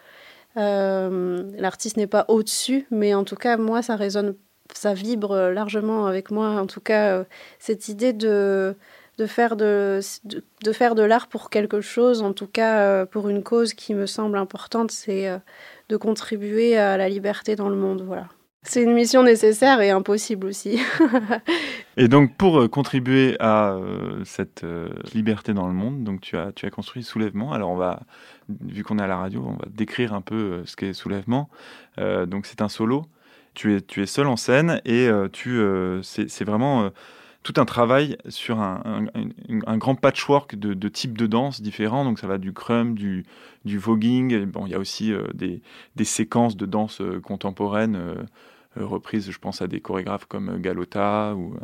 L'artiste 0.56 1.98
n'est 1.98 2.08
pas 2.08 2.26
au-dessus, 2.28 2.86
mais 2.92 3.14
en 3.14 3.24
tout 3.24 3.36
cas, 3.36 3.58
moi, 3.58 3.82
ça 3.82 3.96
résonne, 3.96 4.36
ça 4.74 4.94
vibre 4.94 5.36
largement 5.50 6.08
avec 6.08 6.32
moi. 6.32 6.50
En 6.62 6.68
tout 6.68 6.82
cas, 6.82 7.24
cette 7.60 7.88
idée 7.90 8.14
de, 8.14 8.76
de 9.18 9.26
faire 9.26 9.56
de, 9.56 10.00
de, 10.64 10.72
faire 10.72 10.96
de 10.96 11.04
l'art 11.04 11.28
pour 11.28 11.50
quelque 11.50 11.82
chose, 11.82 12.22
en 12.22 12.34
tout 12.34 12.48
cas 12.48 13.06
pour 13.06 13.30
une 13.30 13.44
cause 13.44 13.74
qui 13.74 13.94
me 13.94 14.06
semble 14.06 14.38
importante, 14.38 14.92
c'est 14.92 15.30
de 15.90 15.98
contribuer 15.98 16.78
à 16.78 16.98
la 16.98 17.10
liberté 17.10 17.56
dans 17.56 17.70
le 17.70 17.76
monde. 17.76 18.04
Voilà. 18.06 18.28
C'est 18.64 18.84
une 18.84 18.94
mission 18.94 19.24
nécessaire 19.24 19.82
et 19.82 19.90
impossible 19.90 20.46
aussi. 20.46 20.80
et 21.98 22.08
donc 22.08 22.38
pour 22.38 22.60
euh, 22.60 22.68
contribuer 22.68 23.36
à 23.40 23.72
euh, 23.72 24.24
cette 24.24 24.64
euh, 24.64 24.90
liberté 25.16 25.54
dans 25.54 25.68
le 25.68 25.74
monde, 25.74 26.04
donc 26.04 26.22
tu 26.22 26.38
as 26.38 26.52
tu 26.52 26.68
as 26.68 26.70
construit 26.70 27.02
Soulèvement. 27.02 27.54
Alors 27.54 27.72
on 27.72 27.76
va 27.76 28.02
vu 28.50 28.84
qu'on 28.84 29.00
est 29.00 29.04
à 29.04 29.08
la 29.08 29.18
radio, 29.18 29.44
on 29.48 29.54
va 29.54 29.66
décrire 29.68 30.14
un 30.14 30.22
peu 30.22 30.62
ce 30.66 30.76
qu'est 30.76 30.94
Soulèvement. 30.94 31.50
donc 31.98 32.46
c'est 32.46 32.62
un 32.62 32.70
solo. 32.70 33.06
Tu 33.54 33.76
es 33.76 33.82
tu 33.82 34.02
es 34.02 34.06
seul 34.06 34.28
en 34.28 34.38
scène 34.38 34.82
et 34.86 35.10
tu 35.34 35.62
c'est 36.04 36.44
vraiment 36.44 36.90
tout 37.44 37.54
un 37.58 37.66
travail 37.66 38.18
sur 38.30 38.60
un, 38.60 39.08
un, 39.66 39.78
grand 39.78 39.96
patchwork 39.96 40.56
de, 40.56 40.76
de, 40.76 40.88
types 40.90 41.18
de 41.18 41.26
danse 41.26 41.62
différents. 41.62 42.06
Donc 42.06 42.20
ça 42.20 42.28
va 42.28 42.38
du 42.38 42.54
crumb, 42.54 42.94
du, 42.94 43.26
du 43.66 43.78
voguing. 43.80 44.46
Bon, 44.46 44.68
il 44.68 44.72
y 44.72 44.76
a 44.76 44.80
aussi 44.80 45.12
des, 45.34 45.62
des, 45.96 46.06
séquences 46.06 46.56
de 46.56 46.66
danse 46.66 47.02
contemporaine 47.24 48.26
euh, 48.78 48.86
reprise, 48.86 49.30
je 49.30 49.38
pense 49.38 49.62
à 49.62 49.68
des 49.68 49.82
chorégraphes 49.82 50.26
comme 50.26 50.50
euh, 50.50 50.58
Galota 50.58 51.36
ou, 51.36 51.56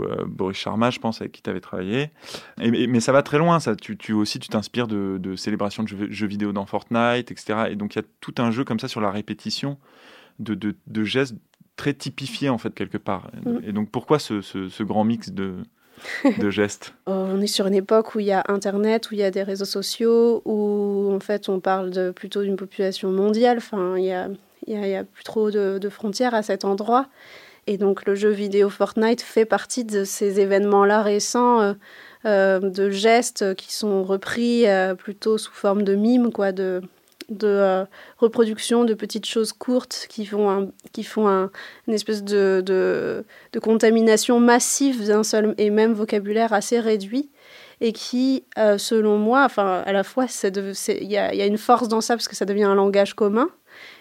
euh, 0.00 0.24
Boris 0.26 0.56
Sharma, 0.56 0.90
je 0.90 0.98
pense, 0.98 1.20
avec 1.20 1.32
qui 1.32 1.42
tu 1.42 1.50
avais 1.50 1.60
travaillé. 1.60 2.10
Mais 2.58 3.00
ça 3.00 3.12
va 3.12 3.22
très 3.22 3.38
loin, 3.38 3.60
ça. 3.60 3.76
Tu, 3.76 3.96
tu 3.96 4.12
aussi, 4.14 4.38
tu 4.38 4.48
t'inspires 4.48 4.88
de, 4.88 5.18
de, 5.20 5.36
célébrations 5.36 5.82
de 5.82 5.88
jeux, 5.88 6.26
vidéo 6.26 6.52
dans 6.52 6.64
Fortnite, 6.64 7.30
etc. 7.30 7.66
Et 7.70 7.76
donc, 7.76 7.94
il 7.94 7.98
y 7.98 8.00
a 8.00 8.04
tout 8.20 8.34
un 8.38 8.50
jeu 8.50 8.64
comme 8.64 8.80
ça 8.80 8.88
sur 8.88 9.02
la 9.02 9.10
répétition 9.10 9.78
de, 10.38 10.54
de, 10.54 10.74
de 10.86 11.04
gestes 11.04 11.34
très 11.76 11.94
typifiés, 11.94 12.48
en 12.48 12.58
fait, 12.58 12.74
quelque 12.74 12.98
part. 12.98 13.30
Mm. 13.44 13.58
Et 13.64 13.72
donc, 13.72 13.90
pourquoi 13.90 14.18
ce, 14.18 14.40
ce, 14.40 14.68
ce 14.68 14.82
grand 14.82 15.04
mix 15.04 15.30
de, 15.30 15.56
de 16.38 16.50
gestes? 16.50 16.94
On 17.06 17.40
est 17.40 17.46
sur 17.46 17.66
une 17.66 17.74
époque 17.74 18.14
où 18.14 18.20
il 18.20 18.26
y 18.26 18.32
a 18.32 18.44
Internet, 18.48 19.10
où 19.10 19.14
il 19.14 19.20
y 19.20 19.24
a 19.24 19.30
des 19.30 19.42
réseaux 19.42 19.64
sociaux, 19.64 20.42
où 20.44 21.12
en 21.12 21.20
fait 21.20 21.48
on 21.48 21.60
parle 21.60 21.90
de, 21.90 22.10
plutôt 22.10 22.42
d'une 22.42 22.56
population 22.56 23.10
mondiale. 23.10 23.58
Enfin, 23.58 23.96
il 23.96 24.04
y 24.04 24.12
a, 24.12 24.28
n'y 24.66 24.96
a, 24.96 25.04
plus 25.04 25.24
trop 25.24 25.50
de, 25.50 25.88
frontières 25.88 26.34
à 26.34 26.42
cet 26.42 26.64
endroit. 26.64 27.08
Et 27.66 27.78
donc 27.78 28.04
le 28.04 28.14
jeu 28.14 28.28
vidéo 28.28 28.68
Fortnite 28.68 29.22
fait 29.22 29.46
partie 29.46 29.84
de 29.84 30.04
ces 30.04 30.38
événements-là 30.38 31.00
récents, 31.00 31.62
euh, 31.62 31.72
euh, 32.26 32.60
de 32.60 32.90
gestes 32.90 33.54
qui 33.54 33.72
sont 33.72 34.04
repris 34.04 34.68
euh, 34.68 34.94
plutôt 34.94 35.38
sous 35.38 35.52
forme 35.52 35.82
de 35.82 35.94
mimes, 35.94 36.30
quoi, 36.30 36.52
de, 36.52 36.82
de 37.28 37.84
reproduction 38.18 38.84
de 38.84 38.94
petites 38.94 39.26
choses 39.26 39.52
courtes 39.52 40.06
qui 40.08 40.26
font, 40.26 40.72
qui 40.92 41.04
font 41.04 41.50
une 41.86 41.94
espèce 41.94 42.22
de, 42.22 42.62
de, 42.64 43.58
contamination 43.60 44.40
massive 44.40 45.06
d'un 45.06 45.22
seul 45.22 45.54
et 45.58 45.70
même 45.70 45.92
vocabulaire 45.92 46.52
assez 46.52 46.80
réduit. 46.80 47.30
et 47.80 47.92
qui, 47.92 48.44
selon 48.56 49.18
moi, 49.18 49.44
enfin, 49.44 49.82
à 49.84 49.92
la 49.92 50.04
fois, 50.04 50.26
il 50.48 51.10
y 51.10 51.16
a, 51.16 51.34
y 51.34 51.42
a 51.42 51.46
une 51.46 51.58
force 51.58 51.88
dans 51.88 52.00
ça 52.00 52.14
parce 52.14 52.28
que 52.28 52.36
ça 52.36 52.44
devient 52.44 52.64
un 52.64 52.74
langage 52.74 53.14
commun, 53.14 53.48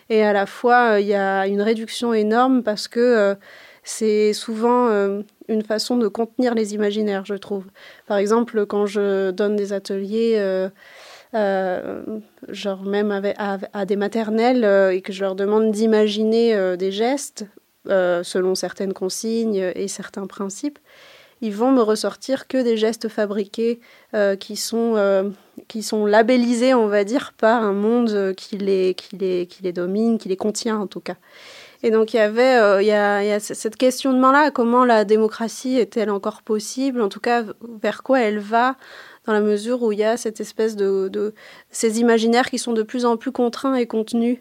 et 0.10 0.24
à 0.24 0.34
la 0.34 0.46
fois, 0.46 1.00
il 1.00 1.08
y 1.08 1.16
a 1.16 1.48
une 1.48 1.62
réduction 1.62 2.14
énorme 2.14 2.64
parce 2.64 2.88
que 2.88 3.36
c'est 3.84 4.34
souvent 4.34 4.90
une 5.48 5.64
façon 5.64 5.98
de 5.98 6.08
contenir 6.08 6.56
les 6.56 6.74
imaginaires, 6.74 7.26
je 7.26 7.36
trouve. 7.36 7.66
Par 8.08 8.18
exemple, 8.18 8.66
quand 8.66 8.86
je 8.86 9.32
donne 9.32 9.56
des 9.56 9.74
ateliers, 9.74 10.36
euh, 10.38 10.54
euh, 10.64 10.70
genre 11.34 12.84
même 12.84 13.12
à, 13.38 13.86
des 13.86 13.96
maternelles, 13.96 14.64
euh, 14.64 14.94
et 14.94 15.02
que 15.02 15.14
je 15.14 15.22
leur 15.22 15.36
demande 15.36 15.72
d'imaginer 15.72 16.78
des 16.78 16.92
gestes 16.92 17.46
selon 17.86 18.56
certaines 18.56 18.94
consignes 18.94 19.72
et 19.76 19.88
certains 19.90 20.26
principes, 20.26 20.80
ils 21.42 21.54
vont 21.54 21.72
me 21.72 21.82
ressortir 21.82 22.48
que 22.48 22.64
des 22.64 22.78
gestes 22.78 23.10
fabriqués 23.10 23.82
qui, 24.40 24.56
sont, 24.56 25.34
qui 25.68 25.84
sont 25.84 26.06
labellisés, 26.06 26.74
on 26.74 26.88
va 26.88 27.04
dire, 27.04 27.34
par 27.38 27.62
un 27.62 27.74
monde 27.74 28.34
qui 28.38 28.58
les, 28.58 28.94
qui, 28.94 29.18
les, 29.18 29.48
qui 29.48 29.64
les 29.64 29.74
domine, 29.74 30.18
qui 30.18 30.30
les 30.30 30.38
contient 30.38 30.80
en 30.80 30.88
tout 30.88 31.02
cas. 31.02 31.18
Et 31.84 31.92
donc 31.92 32.14
il 32.14 32.18
y 32.18 32.20
avait 32.20 32.56
euh, 32.56 32.82
il, 32.82 32.88
y 32.88 32.94
a, 32.94 33.24
il 33.24 33.28
y 33.28 33.32
a 33.32 33.42
cette 33.42 33.76
questionnement-là, 33.76 34.52
comment 34.52 34.86
la 34.86 35.04
démocratie 35.04 35.78
est-elle 35.78 36.10
encore 36.10 36.42
possible? 36.42 37.02
En 37.02 37.10
tout 37.10 37.20
cas, 37.20 37.44
vers 37.82 38.04
quoi 38.04 38.22
elle 38.22 38.40
va? 38.40 38.78
Dans 39.26 39.34
la 39.34 39.42
mesure 39.42 39.82
où 39.84 39.92
il 39.92 40.00
y 40.00 40.04
a 40.04 40.18
cette 40.18 40.40
espèce 40.40 40.76
de, 40.76 41.08
de 41.08 41.34
ces 41.70 42.00
imaginaires 42.00 42.50
qui 42.50 42.58
sont 42.58 42.74
de 42.74 42.84
plus 42.84 43.06
en 43.06 43.18
plus 43.18 43.32
contraints 43.32 43.76
et 43.76 43.88
contenus 43.88 44.40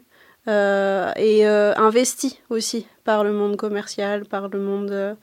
euh, 0.49 1.13
et 1.17 1.47
euh, 1.47 1.73
investis 1.77 2.41
aussi 2.51 2.87
par 3.05 3.23
le 3.25 3.33
monde 3.33 3.57
commercial, 3.57 4.25
par 4.25 4.49
le 4.49 4.59
monde 4.59 5.17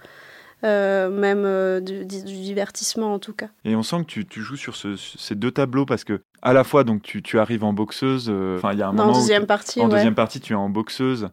même 0.63 1.79
du, 1.81 2.05
du, 2.05 2.21
divertissement 2.23 3.13
en 3.13 3.19
tout 3.19 3.33
cas. 3.33 3.47
Et 3.63 3.75
on 3.75 3.83
sent 3.83 3.97
que 3.99 4.11
tu, 4.11 4.25
tu 4.25 4.41
joues 4.41 4.57
sur 4.57 4.75
ce, 4.75 4.95
ces 4.95 5.35
deux 5.35 5.51
tableaux 5.51 5.85
parce 5.85 6.03
que 6.03 6.21
à 6.41 6.53
la 6.53 6.63
fois 6.63 6.83
donc 6.83 7.01
tu, 7.01 7.21
tu 7.21 7.39
arrives 7.39 7.63
en 7.63 7.73
boxeuse, 7.73 8.29
enfin 8.57 8.73
il 8.73 8.79
y 8.79 8.81
a 8.81 8.89
un 8.89 8.93
moment 8.93 9.11
en 9.11 9.13
deuxième 9.13 9.45
partie, 9.45 9.81
en 9.81 9.85
ouais. 9.85 9.91
deuxième 9.91 10.15
partie 10.15 10.39
tu 10.41 10.53
es 10.53 10.57
en 10.57 10.69
boxeuse 10.69 11.29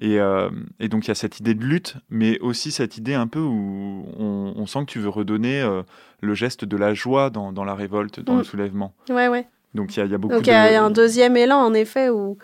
et, 0.00 0.20
euh, 0.20 0.48
et, 0.80 0.88
donc 0.88 1.06
il 1.06 1.08
y 1.08 1.10
a 1.10 1.14
cette 1.14 1.40
idée 1.40 1.54
de 1.54 1.64
lutte, 1.64 1.96
mais 2.10 2.38
aussi 2.40 2.70
cette 2.70 2.96
idée 2.96 3.14
un 3.14 3.26
peu 3.26 3.40
où 3.40 4.06
on, 4.18 4.52
on 4.56 4.66
sent 4.66 4.80
que 4.80 4.92
tu 4.92 4.98
veux 5.00 5.08
redonner 5.08 5.60
euh, 5.60 5.82
le 6.20 6.34
geste 6.34 6.64
de 6.64 6.76
la 6.76 6.94
joie 6.94 7.30
dans, 7.30 7.52
dans 7.52 7.64
la 7.64 7.74
révolte, 7.74 8.20
dans 8.20 8.34
Mm. 8.34 8.38
le 8.38 8.44
soulèvement. 8.44 8.94
Ouais, 9.10 9.28
ouais. 9.28 9.46
Donc 9.74 9.96
il 9.96 10.00
y 10.00 10.02
a, 10.02 10.06
il 10.06 10.10
y 10.12 10.14
a 10.14 10.18
beaucoup 10.18 10.34
Donc 10.34 10.46
il 10.46 10.50
y 10.50 10.52
a 10.52 10.82
un 10.82 10.90
deuxième 10.90 11.36
élan 11.36 11.58
en 11.58 11.74
effet 11.74 12.08
où, 12.08 12.38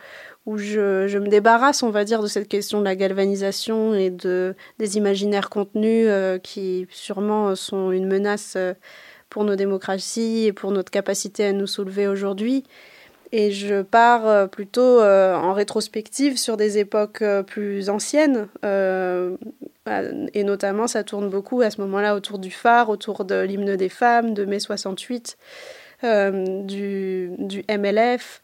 où 0.46 0.58
je, 0.58 1.06
je 1.08 1.18
me 1.18 1.28
débarrasse, 1.28 1.82
on 1.82 1.90
va 1.90 2.04
dire, 2.04 2.22
de 2.22 2.26
cette 2.26 2.48
question 2.48 2.80
de 2.80 2.84
la 2.84 2.96
galvanisation 2.96 3.94
et 3.94 4.10
de, 4.10 4.54
des 4.78 4.96
imaginaires 4.96 5.48
contenus 5.48 6.06
euh, 6.08 6.38
qui 6.38 6.86
sûrement 6.90 7.54
sont 7.54 7.92
une 7.92 8.06
menace 8.06 8.58
pour 9.30 9.44
nos 9.44 9.56
démocraties 9.56 10.44
et 10.46 10.52
pour 10.52 10.70
notre 10.70 10.90
capacité 10.90 11.44
à 11.46 11.52
nous 11.52 11.66
soulever 11.66 12.06
aujourd'hui. 12.08 12.64
Et 13.36 13.50
je 13.50 13.82
pars 13.82 14.28
euh, 14.28 14.46
plutôt 14.46 15.00
euh, 15.00 15.34
en 15.34 15.54
rétrospective 15.54 16.36
sur 16.38 16.56
des 16.56 16.78
époques 16.78 17.20
euh, 17.22 17.42
plus 17.42 17.90
anciennes. 17.90 18.46
euh, 18.64 19.36
et 20.32 20.44
notamment, 20.44 20.86
ça 20.86 21.02
tourne 21.04 21.28
beaucoup 21.28 21.60
à 21.60 21.70
ce 21.70 21.80
moment-là 21.80 22.14
autour 22.14 22.38
du 22.38 22.50
phare, 22.52 22.88
autour 22.90 23.24
de 23.24 23.40
l'hymne 23.42 23.74
des 23.76 23.88
femmes, 23.88 24.32
de 24.34 24.44
mai 24.44 24.58
68, 24.60 25.36
euh, 26.04 26.62
du, 26.62 27.30
du 27.38 27.64
MLF. 27.68 28.42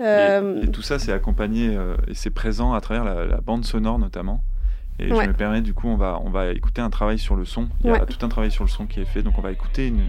Et, 0.00 0.02
et 0.64 0.70
tout 0.72 0.82
ça, 0.82 0.98
c'est 0.98 1.12
accompagné 1.12 1.78
et 2.08 2.14
c'est 2.14 2.30
présent 2.30 2.72
à 2.74 2.80
travers 2.80 3.04
la, 3.04 3.24
la 3.24 3.40
bande 3.40 3.64
sonore 3.64 3.98
notamment. 4.00 4.42
Et 4.98 5.12
Ouais. 5.12 5.24
je 5.24 5.28
me 5.28 5.34
permets, 5.34 5.60
du 5.62 5.74
coup, 5.74 5.88
on 5.88 5.96
va, 5.96 6.20
on 6.24 6.30
va 6.30 6.48
écouter 6.52 6.80
un 6.82 6.90
travail 6.90 7.18
sur 7.18 7.34
le 7.36 7.44
son. 7.44 7.68
Il 7.84 7.90
y 7.90 7.92
a 7.92 8.00
tout 8.04 8.24
un 8.26 8.28
travail 8.28 8.50
sur 8.50 8.64
le 8.64 8.70
son 8.70 8.86
qui 8.86 9.00
est 9.00 9.04
fait, 9.04 9.22
donc 9.22 9.38
on 9.38 9.42
va 9.42 9.52
écouter 9.52 9.86
une- 9.88 10.08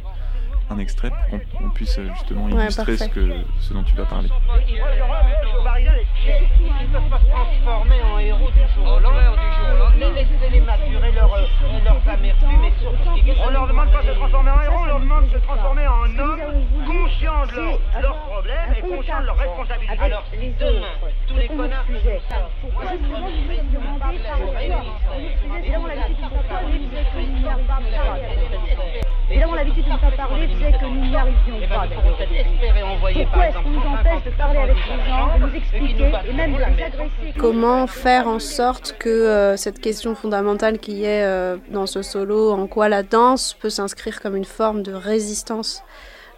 un 0.69 0.79
extrait 0.79 1.09
pour 1.09 1.29
qu'on 1.29 1.65
on 1.65 1.69
puisse 1.69 1.97
euh, 1.99 2.07
justement 2.15 2.45
Ouais, 2.45 2.63
illustrer 2.63 2.97
ce, 2.97 3.05
parfait. 3.05 3.19
que, 3.21 3.31
ce 3.59 3.73
dont 3.73 3.83
tu 3.83 3.95
vas 3.95 4.05
parler. 4.05 4.29
Ils 6.27 6.87
peuvent 6.91 7.09
pas 7.09 7.19
se 7.19 7.25
transformer 7.25 8.01
en 8.01 8.19
héros 8.19 8.49
du 8.51 8.59
jour 8.73 8.93
au 8.95 8.99
lendemain. 8.99 9.31
Laissez-les 9.97 10.61
maturer 10.61 11.11
leur, 11.11 11.29
leurs 11.83 12.09
amertumes 12.09 12.63
et 12.65 12.73
surtout... 12.81 13.41
On 13.45 13.49
leur 13.49 13.67
demande 13.67 13.91
pas 13.91 14.01
de 14.03 14.07
se 14.07 14.13
transformer 14.13 14.51
en 14.51 14.61
héros, 14.61 14.79
on 14.81 14.85
leur 14.85 14.99
demande 14.99 15.27
de 15.27 15.33
se 15.33 15.37
transformer 15.43 15.87
en 15.87 16.19
hommes 16.19 16.65
conscients 16.85 17.45
de 17.47 17.55
leurs 17.55 18.01
leurs 18.01 18.17
problèmes 18.25 18.73
et 18.77 18.81
conscients 18.81 19.21
de 19.21 19.25
leurs 19.25 19.37
responsabilités. 19.37 20.03
Alors, 20.03 20.23
demain, 20.33 20.87
tous 21.27 21.37
les 21.37 21.44
connards... 21.57 21.85
Évidemment, 29.27 29.55
l'habitude 29.55 29.85
de 29.85 29.89
ne 29.89 29.97
pas 29.97 30.11
parler 30.11 30.47
faisait 30.47 30.71
que 30.71 30.85
nous 30.85 31.05
n'y 31.07 31.15
arrivions 31.15 31.67
pas. 31.67 31.85
il 31.87 31.95
faut 31.95 32.01
peut-être 32.01 32.31
espérer 32.31 32.83
envoyer, 32.83 33.23
par 33.23 33.31
Pourquoi 33.31 33.47
est-ce 33.47 33.57
qu'on 33.57 33.69
nous 33.69 33.77
exemple, 33.77 33.97
empêche 33.97 34.23
de 34.23 34.37
parler 34.37 34.59
avec 34.59 34.75
les 34.75 35.09
gens, 35.09 35.35
de 35.35 35.39
nous 35.39 35.47
ceux 35.47 35.51
qui 35.51 35.57
expliquer 35.57 36.11
battent 36.11 36.25
et 36.27 36.33
même 36.33 36.53
de 36.53 36.59
la 36.59 36.69
les 36.69 36.75
messe. 36.75 36.93
agresser 36.93 37.33
Comment 37.39 37.87
faire 37.87 38.27
en 38.27 38.39
sorte 38.39 38.95
que 38.99 39.09
euh, 39.09 39.57
cette 39.57 39.79
question 39.79 40.13
fondamentale 40.13 40.77
qui 40.77 41.05
est 41.05 41.23
euh, 41.23 41.57
dans 41.71 41.87
ce 41.87 42.03
solo, 42.03 42.51
en 42.51 42.67
quoi 42.67 42.87
la 42.87 43.01
danse 43.01 43.53
peut 43.59 43.71
s'inscrire 43.71 44.21
comme 44.21 44.35
une 44.35 44.45
forme 44.45 44.83
de 44.83 44.93
résistance, 44.93 45.83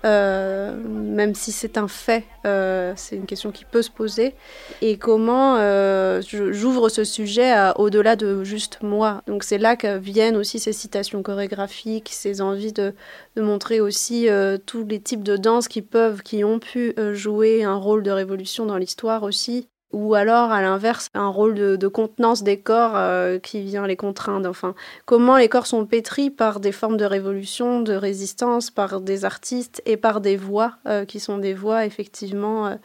euh, 0.06 0.76
même 0.78 1.36
si 1.36 1.52
c'est 1.52 1.78
un 1.78 1.88
fait, 1.88 2.24
euh, 2.46 2.94
c'est 2.96 3.16
une 3.16 3.26
question 3.26 3.52
qui 3.52 3.66
peut 3.66 3.82
se 3.82 3.90
poser, 3.92 4.36
et 4.82 4.98
comment 4.98 5.58
euh, 5.58 6.22
j'ouvre 6.22 6.90
ce 6.90 7.04
sujet 7.04 7.54
au-delà 7.76 8.16
de 8.16 8.44
juste 8.44 8.80
moi. 8.82 9.22
Donc 9.28 9.44
c'est 9.44 9.58
là 9.58 9.76
que 9.76 9.98
viennent 9.98 10.38
aussi 10.38 10.60
ces 10.60 10.74
citations 10.74 11.24
chorégraphiques, 11.24 12.10
ces 12.12 12.42
envies 12.42 12.74
de, 12.74 12.94
de 13.36 13.42
montrer 13.42 13.82
aussi 13.82 14.30
euh, 14.30 14.58
tous 14.58 14.86
les 14.86 15.00
types 15.00 15.24
de 15.24 15.38
danses 15.38 15.68
qui 15.68 15.82
peuvent, 15.82 16.22
qui 16.22 16.44
ont 16.44 16.60
pu 16.60 16.94
euh, 16.98 17.14
jouer 17.14 17.64
un 17.64 17.76
rôle 17.76 18.04
de 18.04 18.12
révolution 18.12 18.66
dans 18.66 18.78
l'histoire 18.78 19.24
aussi 19.24 19.68
ou 19.94 20.16
alors 20.16 20.52
à 20.52 20.62
l'inverse 20.62 21.08
un 21.14 21.30
rôle 21.30 21.56
de, 21.56 21.88
contenance 21.88 22.44
des 22.44 22.60
corps 22.60 22.94
euh, 22.96 23.40
qui 23.40 23.62
vient 23.62 23.88
les 23.88 23.96
contraindre. 23.96 24.50
Enfin, 24.50 24.76
comment 25.06 25.38
les 25.38 25.48
corps 25.48 25.68
sont 25.68 25.86
pétris 25.86 26.30
par 26.30 26.60
des 26.60 26.72
formes 26.72 26.98
de 26.98 27.06
révolution, 27.06 27.82
de 27.82 27.94
résistance, 27.94 28.70
par 28.70 29.00
des 29.00 29.24
artistes 29.24 29.82
et 29.86 29.98
par 29.98 30.20
des 30.20 30.36
voix 30.36 30.74
euh, 30.88 31.06
qui 31.06 31.20
sont 31.20 31.38
des 31.38 31.54
voix 31.54 31.86
effectivement 31.86 32.68
euh, 32.68 32.76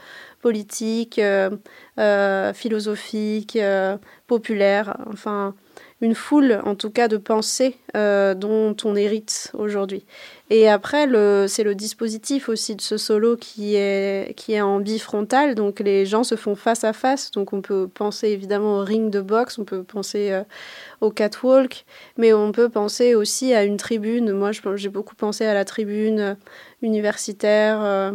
politiques, 0.40 1.20
philosophiques, 2.54 3.58
populaires. 4.26 4.96
Enfin, 5.12 5.54
une 6.02 6.16
foule 6.16 6.60
en 6.64 6.74
tout 6.74 6.90
cas 6.90 7.06
de 7.06 7.16
pensées 7.16 7.76
euh, 7.96 8.34
dont 8.34 8.76
on 8.84 8.96
hérite 8.96 9.52
aujourd'hui. 9.54 10.04
Et 10.50 10.68
après, 10.68 11.06
c'est 11.48 11.62
le 11.62 11.74
dispositif 11.74 12.48
aussi 12.48 12.74
de 12.74 12.80
ce 12.82 12.98
solo 12.98 13.36
qui 13.36 13.76
est, 13.76 14.34
qui 14.36 14.52
est 14.52 14.60
en 14.60 14.80
bifrontal, 14.80 15.54
donc 15.54 15.78
les 15.78 16.04
gens 16.04 16.24
se 16.24 16.34
font 16.34 16.56
face 16.56 16.84
à 16.84 16.92
face, 16.92 17.30
donc 17.30 17.52
on 17.52 17.62
peut 17.62 17.88
penser 17.88 18.28
évidemment 18.28 18.80
au 18.80 18.84
ring 18.84 19.10
de 19.10 19.20
boxe, 19.20 19.58
on 19.58 19.64
peut 19.64 19.84
penser 19.84 20.32
euh, 20.32 20.42
au 21.00 21.10
catwalk, 21.10 21.86
mais 22.18 22.32
on 22.34 22.50
peut 22.50 22.68
penser 22.68 23.14
aussi 23.14 23.54
à 23.54 23.62
une 23.62 23.76
tribune. 23.76 24.32
Moi, 24.32 24.50
j'ai 24.74 24.88
beaucoup 24.88 25.14
pensé 25.14 25.46
à 25.46 25.54
la 25.54 25.64
tribune 25.64 26.20
euh, 26.20 26.34
universitaire, 26.82 28.12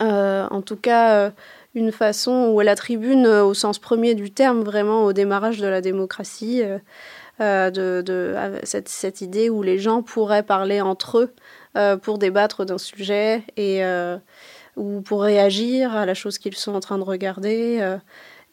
en 0.00 0.62
tout 0.62 0.76
cas 0.76 1.32
une 1.74 1.92
façon 1.92 2.52
où 2.52 2.60
la 2.60 2.76
tribune, 2.76 3.26
euh, 3.26 3.44
au 3.44 3.54
sens 3.54 3.78
premier 3.78 4.14
du 4.14 4.30
terme, 4.30 4.62
vraiment 4.62 5.04
au 5.04 5.12
démarrage 5.12 5.58
de 5.58 5.66
la 5.66 5.80
démocratie, 5.80 6.62
euh, 6.62 6.78
euh, 7.40 7.70
de, 7.70 8.02
de 8.02 8.12
euh, 8.12 8.58
cette, 8.62 8.88
cette 8.88 9.22
idée 9.22 9.48
où 9.48 9.62
les 9.62 9.78
gens 9.78 10.02
pourraient 10.02 10.42
parler 10.42 10.82
entre 10.82 11.18
eux 11.18 11.32
euh, 11.76 11.96
pour 11.96 12.18
débattre 12.18 12.66
d'un 12.66 12.76
sujet 12.78 13.42
et 13.56 13.82
euh, 13.84 14.18
ou 14.76 15.00
pour 15.00 15.22
réagir 15.22 15.96
à 15.96 16.04
la 16.04 16.14
chose 16.14 16.38
qu'ils 16.38 16.56
sont 16.56 16.74
en 16.74 16.80
train 16.80 16.98
de 16.98 17.02
regarder. 17.02 17.96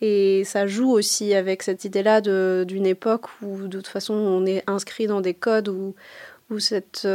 et 0.01 0.43
ça 0.45 0.65
joue 0.67 0.91
aussi 0.91 1.33
avec 1.33 1.63
cette 1.63 1.85
idée-là 1.85 2.21
d'une 2.21 2.85
époque 2.85 3.27
où 3.41 3.67
de 3.67 3.77
toute 3.77 3.87
façon 3.87 4.13
on 4.13 4.45
est 4.45 4.63
inscrit 4.67 5.07
dans 5.07 5.21
des 5.21 5.33
codes 5.33 5.69
où, 5.69 5.95
où 6.49 6.59
cette 6.59 7.07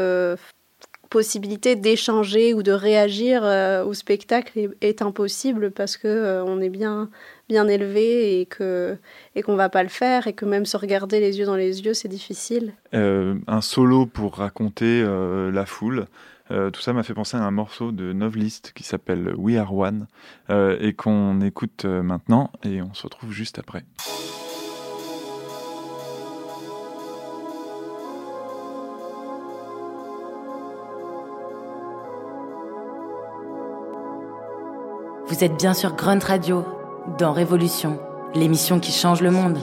possibilité 1.14 1.76
d'échanger 1.76 2.54
ou 2.54 2.64
de 2.64 2.72
réagir 2.72 3.44
euh, 3.44 3.84
au 3.84 3.94
spectacle 3.94 4.70
est, 4.80 5.00
impossible 5.00 5.70
parce 5.70 5.96
que 5.96 6.08
euh, 6.08 6.44
on 6.44 6.60
est 6.60 6.70
bien 6.70 7.08
élevé 7.48 8.40
et 8.40 8.46
que 8.46 8.96
et 9.36 9.42
qu'on 9.42 9.54
va 9.54 9.68
pas 9.68 9.84
le 9.84 9.88
faire 9.88 10.26
et 10.26 10.32
que 10.32 10.44
même 10.44 10.66
se 10.66 10.76
regarder 10.76 11.20
les 11.20 11.38
yeux 11.38 11.46
dans 11.46 11.54
les 11.54 11.82
yeux 11.82 11.94
c'est 11.94 12.08
difficile. 12.08 12.72
Euh, 12.94 13.36
un 13.46 13.60
solo 13.60 14.06
pour 14.06 14.34
raconter 14.34 15.04
la 15.52 15.66
foule. 15.66 16.06
Tout 16.48 16.80
ça 16.80 16.92
m'a 16.92 17.04
fait 17.04 17.14
penser 17.14 17.36
à 17.36 17.44
un 17.44 17.52
morceau 17.52 17.92
de 17.92 18.12
Novelist 18.12 18.72
qui 18.74 18.82
s'appelle 18.82 19.34
We 19.36 19.56
Are 19.56 19.72
One 19.72 20.08
et 20.50 20.92
qu'on 20.94 21.40
écoute 21.40 21.84
maintenant 21.84 22.50
et 22.64 22.82
on 22.82 22.92
se 22.92 23.04
retrouve 23.04 23.30
juste 23.30 23.60
après. 23.60 23.84
Vous 35.34 35.42
êtes 35.42 35.56
bien 35.56 35.74
sur 35.74 35.96
Grunt 35.96 36.20
Radio, 36.24 36.64
dans 37.18 37.32
Révolution, 37.32 37.98
l'émission 38.36 38.78
qui 38.78 38.92
change 38.92 39.20
le 39.20 39.32
monde. 39.32 39.58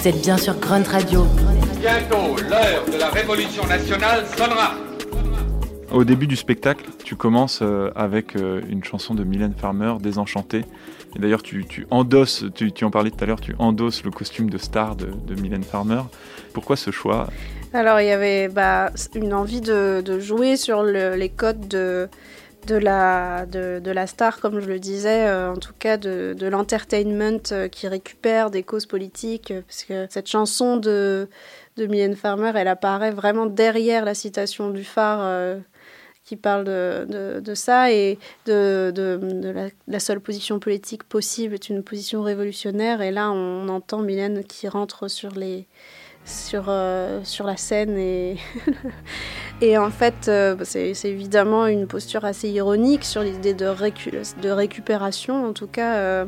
Vous 0.00 0.08
êtes 0.08 0.22
bien 0.22 0.38
sur 0.38 0.58
Grunt 0.58 0.82
Radio. 0.88 1.26
Bientôt, 1.78 2.34
l'heure 2.48 2.86
de 2.90 2.98
la 2.98 3.10
révolution 3.10 3.66
nationale 3.66 4.24
sonnera. 4.34 4.72
Au 5.92 6.04
début 6.04 6.26
du 6.26 6.36
spectacle, 6.36 6.86
tu 7.04 7.16
commences 7.16 7.58
euh, 7.60 7.90
avec 7.94 8.34
euh, 8.36 8.62
une 8.70 8.82
chanson 8.82 9.12
de 9.14 9.24
Mylène 9.24 9.52
Farmer, 9.54 9.94
Désenchantée. 10.00 10.64
Et 11.14 11.18
d'ailleurs, 11.18 11.42
tu, 11.42 11.66
tu 11.66 11.86
endosses, 11.90 12.44
tu, 12.54 12.72
tu 12.72 12.84
en 12.86 12.90
parlais 12.90 13.10
tout 13.10 13.22
à 13.22 13.26
l'heure, 13.26 13.40
tu 13.42 13.54
endosses 13.58 14.02
le 14.02 14.10
costume 14.10 14.48
de 14.48 14.56
star 14.56 14.96
de, 14.96 15.08
de 15.26 15.38
Mylène 15.38 15.64
Farmer. 15.64 16.00
Pourquoi 16.54 16.76
ce 16.76 16.90
choix? 16.90 17.28
Alors, 17.74 18.00
il 18.00 18.06
y 18.06 18.10
avait 18.10 18.48
bah, 18.48 18.90
une 19.14 19.34
envie 19.34 19.60
de, 19.60 20.00
de 20.02 20.18
jouer 20.18 20.56
sur 20.56 20.82
le- 20.82 21.14
les 21.14 21.28
codes 21.28 21.68
de, 21.68 22.08
de, 22.66 22.76
la, 22.76 23.46
de, 23.46 23.80
de 23.82 23.90
la 23.90 24.06
star, 24.06 24.40
comme 24.40 24.60
je 24.60 24.66
le 24.66 24.78
disais, 24.78 25.26
euh, 25.26 25.52
en 25.52 25.56
tout 25.56 25.72
cas 25.78 25.96
de, 25.96 26.34
de 26.38 26.46
l'entertainment 26.46 27.40
euh, 27.52 27.68
qui 27.68 27.88
récupère 27.88 28.50
des 28.50 28.62
causes 28.62 28.86
politiques, 28.86 29.50
euh, 29.50 29.62
parce 29.66 29.84
que 29.84 30.06
cette 30.10 30.28
chanson 30.28 30.76
de, 30.76 31.28
de 31.76 31.86
Mylène 31.86 32.16
Farmer, 32.16 32.52
elle 32.54 32.68
apparaît 32.68 33.10
vraiment 33.10 33.46
derrière 33.46 34.04
la 34.04 34.14
citation 34.14 34.70
du 34.70 34.84
phare. 34.84 35.20
euh, 35.22 35.58
qui 36.24 36.36
parle 36.36 36.62
de, 36.62 37.40
de, 37.40 37.54
ça 37.54 37.90
et 37.90 38.16
de, 38.46 38.92
de, 38.94 39.70
la, 39.88 39.98
seule 39.98 40.20
position 40.20 40.60
politique 40.60 41.02
possible 41.02 41.54
est 41.54 41.68
une 41.68 41.82
position 41.82 42.22
révolutionnaire. 42.22 43.02
Et 43.02 43.10
là, 43.10 43.32
on 43.32 43.68
entend 43.68 43.98
Mylène 43.98 44.44
qui 44.44 44.68
rentre 44.68 45.08
sur, 45.08 45.32
les, 45.32 45.66
sur, 46.24 46.72
sur 47.24 47.46
la 47.46 47.56
scène. 47.56 47.98
Et, 47.98 48.36
et 49.60 49.76
en 49.76 49.90
fait, 49.90 50.28
euh, 50.28 50.56
c'est 50.62 50.94
évidemment 51.04 51.66
une 51.66 51.86
posture 51.86 52.24
assez 52.24 52.48
ironique 52.48 53.04
sur 53.04 53.22
l'idée 53.22 53.54
de, 53.54 53.66
récu 53.66 54.12
de 54.42 54.50
récupération, 54.50 55.46
en 55.46 55.52
tout 55.52 55.66
cas. 55.66 55.96
euh, 55.96 56.24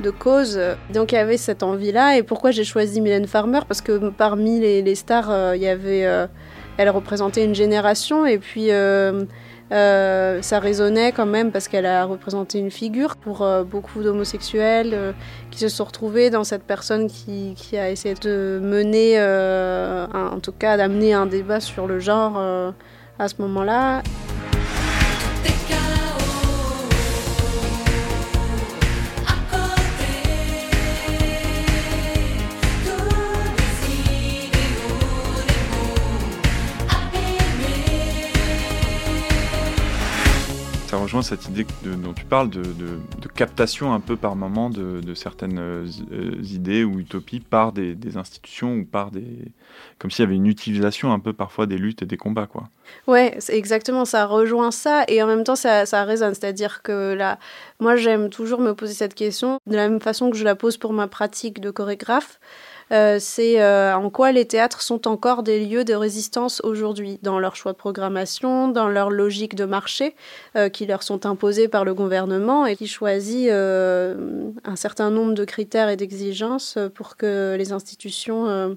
de 0.00 0.10
cause. 0.10 0.60
Donc 0.92 1.12
il 1.12 1.14
y 1.14 1.18
avait 1.18 1.36
cette 1.36 1.62
envie-là. 1.62 2.16
Et 2.16 2.22
pourquoi 2.22 2.50
j'ai 2.50 2.64
choisi 2.64 3.00
Mylène 3.00 3.26
Farmer? 3.26 3.60
Parce 3.66 3.80
que 3.80 4.10
parmi 4.10 4.60
les, 4.60 4.94
stars, 4.94 5.30
euh, 5.30 5.56
il 5.56 5.62
y 5.62 5.68
avait, 5.68 6.06
elle 6.76 6.90
représentait 6.90 7.44
une 7.44 7.54
génération. 7.54 8.26
Et 8.26 8.38
puis 8.38 8.68
euh, 9.72 10.42
ça 10.42 10.60
résonnait 10.60 11.10
quand 11.10 11.26
même 11.26 11.50
parce 11.50 11.66
qu'elle 11.66 11.86
a 11.86 12.04
représenté 12.04 12.58
une 12.58 12.70
figure 12.70 13.16
pour 13.16 13.42
euh, 13.42 13.64
beaucoup 13.64 14.02
d'homosexuels 14.02 14.92
euh, 14.94 15.12
qui 15.50 15.58
se 15.58 15.68
sont 15.68 15.84
retrouvés 15.84 16.30
dans 16.30 16.44
cette 16.44 16.62
personne 16.62 17.08
qui, 17.08 17.54
a 17.76 17.90
essayé 17.90 18.14
de 18.14 18.60
mener, 18.62 19.20
en 19.20 20.38
tout 20.40 20.52
cas 20.52 20.76
d'amener 20.76 21.12
un 21.14 21.26
débat 21.26 21.60
sur 21.60 21.86
le 21.86 21.98
genre 21.98 22.38
à 23.18 23.28
ce 23.28 23.34
moment-là. 23.40 24.02
Cette 41.22 41.46
idée 41.48 41.66
dont 41.84 42.12
tu 42.12 42.24
parles 42.24 42.50
de, 42.50 42.62
captation 43.34 43.92
un 43.92 44.00
peu 44.00 44.16
par 44.16 44.36
moment 44.36 44.70
de, 44.70 45.00
de 45.00 45.14
certaines 45.14 45.58
euh, 45.58 45.86
idées 46.42 46.84
ou 46.84 47.00
utopies 47.00 47.40
par 47.40 47.72
des, 47.72 47.94
des 47.94 48.16
institutions 48.16 48.76
ou 48.76 48.84
par 48.84 49.10
des... 49.10 49.24
Comme 49.98 50.10
s'il 50.10 50.24
y 50.24 50.26
avait 50.26 50.36
une 50.36 50.46
utilisation 50.46 51.12
un 51.12 51.18
peu 51.18 51.32
parfois 51.32 51.66
des 51.66 51.76
luttes 51.76 52.02
et 52.02 52.06
des 52.06 52.16
combats, 52.16 52.46
quoi. 52.46 52.64
Ouais, 53.06 53.34
c'est 53.38 53.56
exactement, 53.56 54.04
ça 54.04 54.26
rejoint 54.26 54.70
ça 54.70 55.04
et 55.08 55.22
en 55.22 55.26
même 55.26 55.44
temps 55.44 55.56
ça, 55.56 55.86
ça 55.86 56.04
résonne. 56.04 56.34
C'est-à-dire 56.34 56.82
que 56.82 57.14
là, 57.14 57.38
moi 57.80 57.96
j'aime 57.96 58.30
toujours 58.30 58.60
me 58.60 58.72
poser 58.74 58.94
cette 58.94 59.14
question 59.14 59.58
de 59.66 59.76
la 59.76 59.88
même 59.88 60.00
façon 60.00 60.30
que 60.30 60.36
je 60.36 60.44
la 60.44 60.54
pose 60.54 60.76
pour 60.76 60.92
ma 60.92 61.08
pratique 61.08 61.60
de 61.60 61.70
chorégraphe. 61.70 62.40
Euh, 62.92 63.16
c'est 63.18 63.60
euh, 63.60 63.96
en 63.96 64.10
quoi 64.10 64.30
les 64.30 64.44
théâtres 64.44 64.80
sont 64.80 65.08
encore 65.08 65.42
des 65.42 65.64
lieux 65.64 65.84
de 65.84 65.94
résistance 65.94 66.60
aujourd'hui, 66.62 67.18
dans 67.22 67.40
leur 67.40 67.56
choix 67.56 67.72
de 67.72 67.76
programmation, 67.76 68.68
dans 68.68 68.88
leur 68.88 69.10
logique 69.10 69.56
de 69.56 69.64
marché 69.64 70.14
euh, 70.54 70.68
qui 70.68 70.86
leur 70.86 71.02
sont 71.02 71.26
imposés 71.26 71.66
par 71.66 71.84
le 71.84 71.94
gouvernement 71.94 72.64
et 72.64 72.76
qui 72.76 72.86
choisit 72.86 73.50
un 73.50 74.76
certain 74.76 75.10
nombre 75.10 75.34
de 75.34 75.44
critères 75.44 75.88
et 75.88 75.96
d'exigences 75.96 76.78
pour 76.94 77.16
que 77.16 77.56
les 77.58 77.72
institutions 77.72 78.76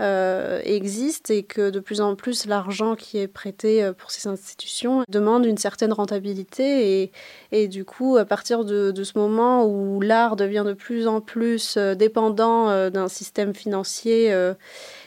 euh, 0.00 0.60
existe 0.64 1.30
et 1.30 1.44
que 1.44 1.70
de 1.70 1.78
plus 1.78 2.00
en 2.00 2.16
plus 2.16 2.46
l'argent 2.46 2.96
qui 2.96 3.18
est 3.18 3.28
prêté 3.28 3.82
euh, 3.82 3.92
pour 3.92 4.10
ces 4.10 4.26
institutions 4.28 5.04
demande 5.08 5.46
une 5.46 5.56
certaine 5.56 5.92
rentabilité 5.92 7.02
et, 7.02 7.12
et 7.52 7.68
du 7.68 7.84
coup 7.84 8.16
à 8.16 8.24
partir 8.24 8.64
de, 8.64 8.90
de 8.90 9.04
ce 9.04 9.16
moment 9.16 9.64
où 9.66 10.00
l'art 10.00 10.34
devient 10.34 10.64
de 10.66 10.72
plus 10.72 11.06
en 11.06 11.20
plus 11.20 11.76
euh, 11.76 11.94
dépendant 11.94 12.70
euh, 12.70 12.90
d'un 12.90 13.06
système 13.06 13.54
financier 13.54 14.34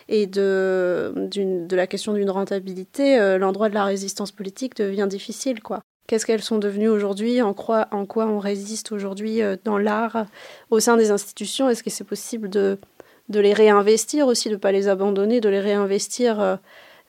et 0.08 0.26
de, 0.26 1.14
de 1.16 1.76
la 1.76 1.88
question 1.88 2.14
d'une 2.14 2.30
rentabilité, 2.30 3.38
l'endroit 3.38 3.70
de 3.70 3.74
la 3.74 3.84
résistance 3.84 4.32
politique 4.32 4.76
devient 4.78 5.08
difficile 5.10 5.62
quoi. 5.62 5.82
Qu'est-ce 6.08 6.26
qu'elles 6.26 6.42
sont 6.42 6.58
devenues 6.60 6.88
aujourd'hui? 6.88 7.42
En 7.42 7.50
en 7.50 8.06
quoi 8.06 8.28
on 8.28 8.40
résiste 8.40 8.94
aujourd'hui 8.94 9.42
dans 9.66 9.78
l'art 9.78 10.26
au 10.70 10.80
sein 10.80 10.96
des 10.96 11.12
institutions? 11.12 11.70
Est-ce 11.70 11.84
que 11.84 11.90
c'est 11.90 12.06
possible 12.06 12.50
de, 12.50 12.78
de 13.30 13.40
les 13.40 13.54
réinvestir 13.54 14.28
aussi, 14.28 14.50
de 14.50 14.56
ne 14.56 14.60
pas 14.60 14.72
les 14.72 14.88
abandonner, 14.88 15.42
de 15.42 15.50
les 15.50 15.60
réinvestir 15.60 16.40
euh, 16.40 16.56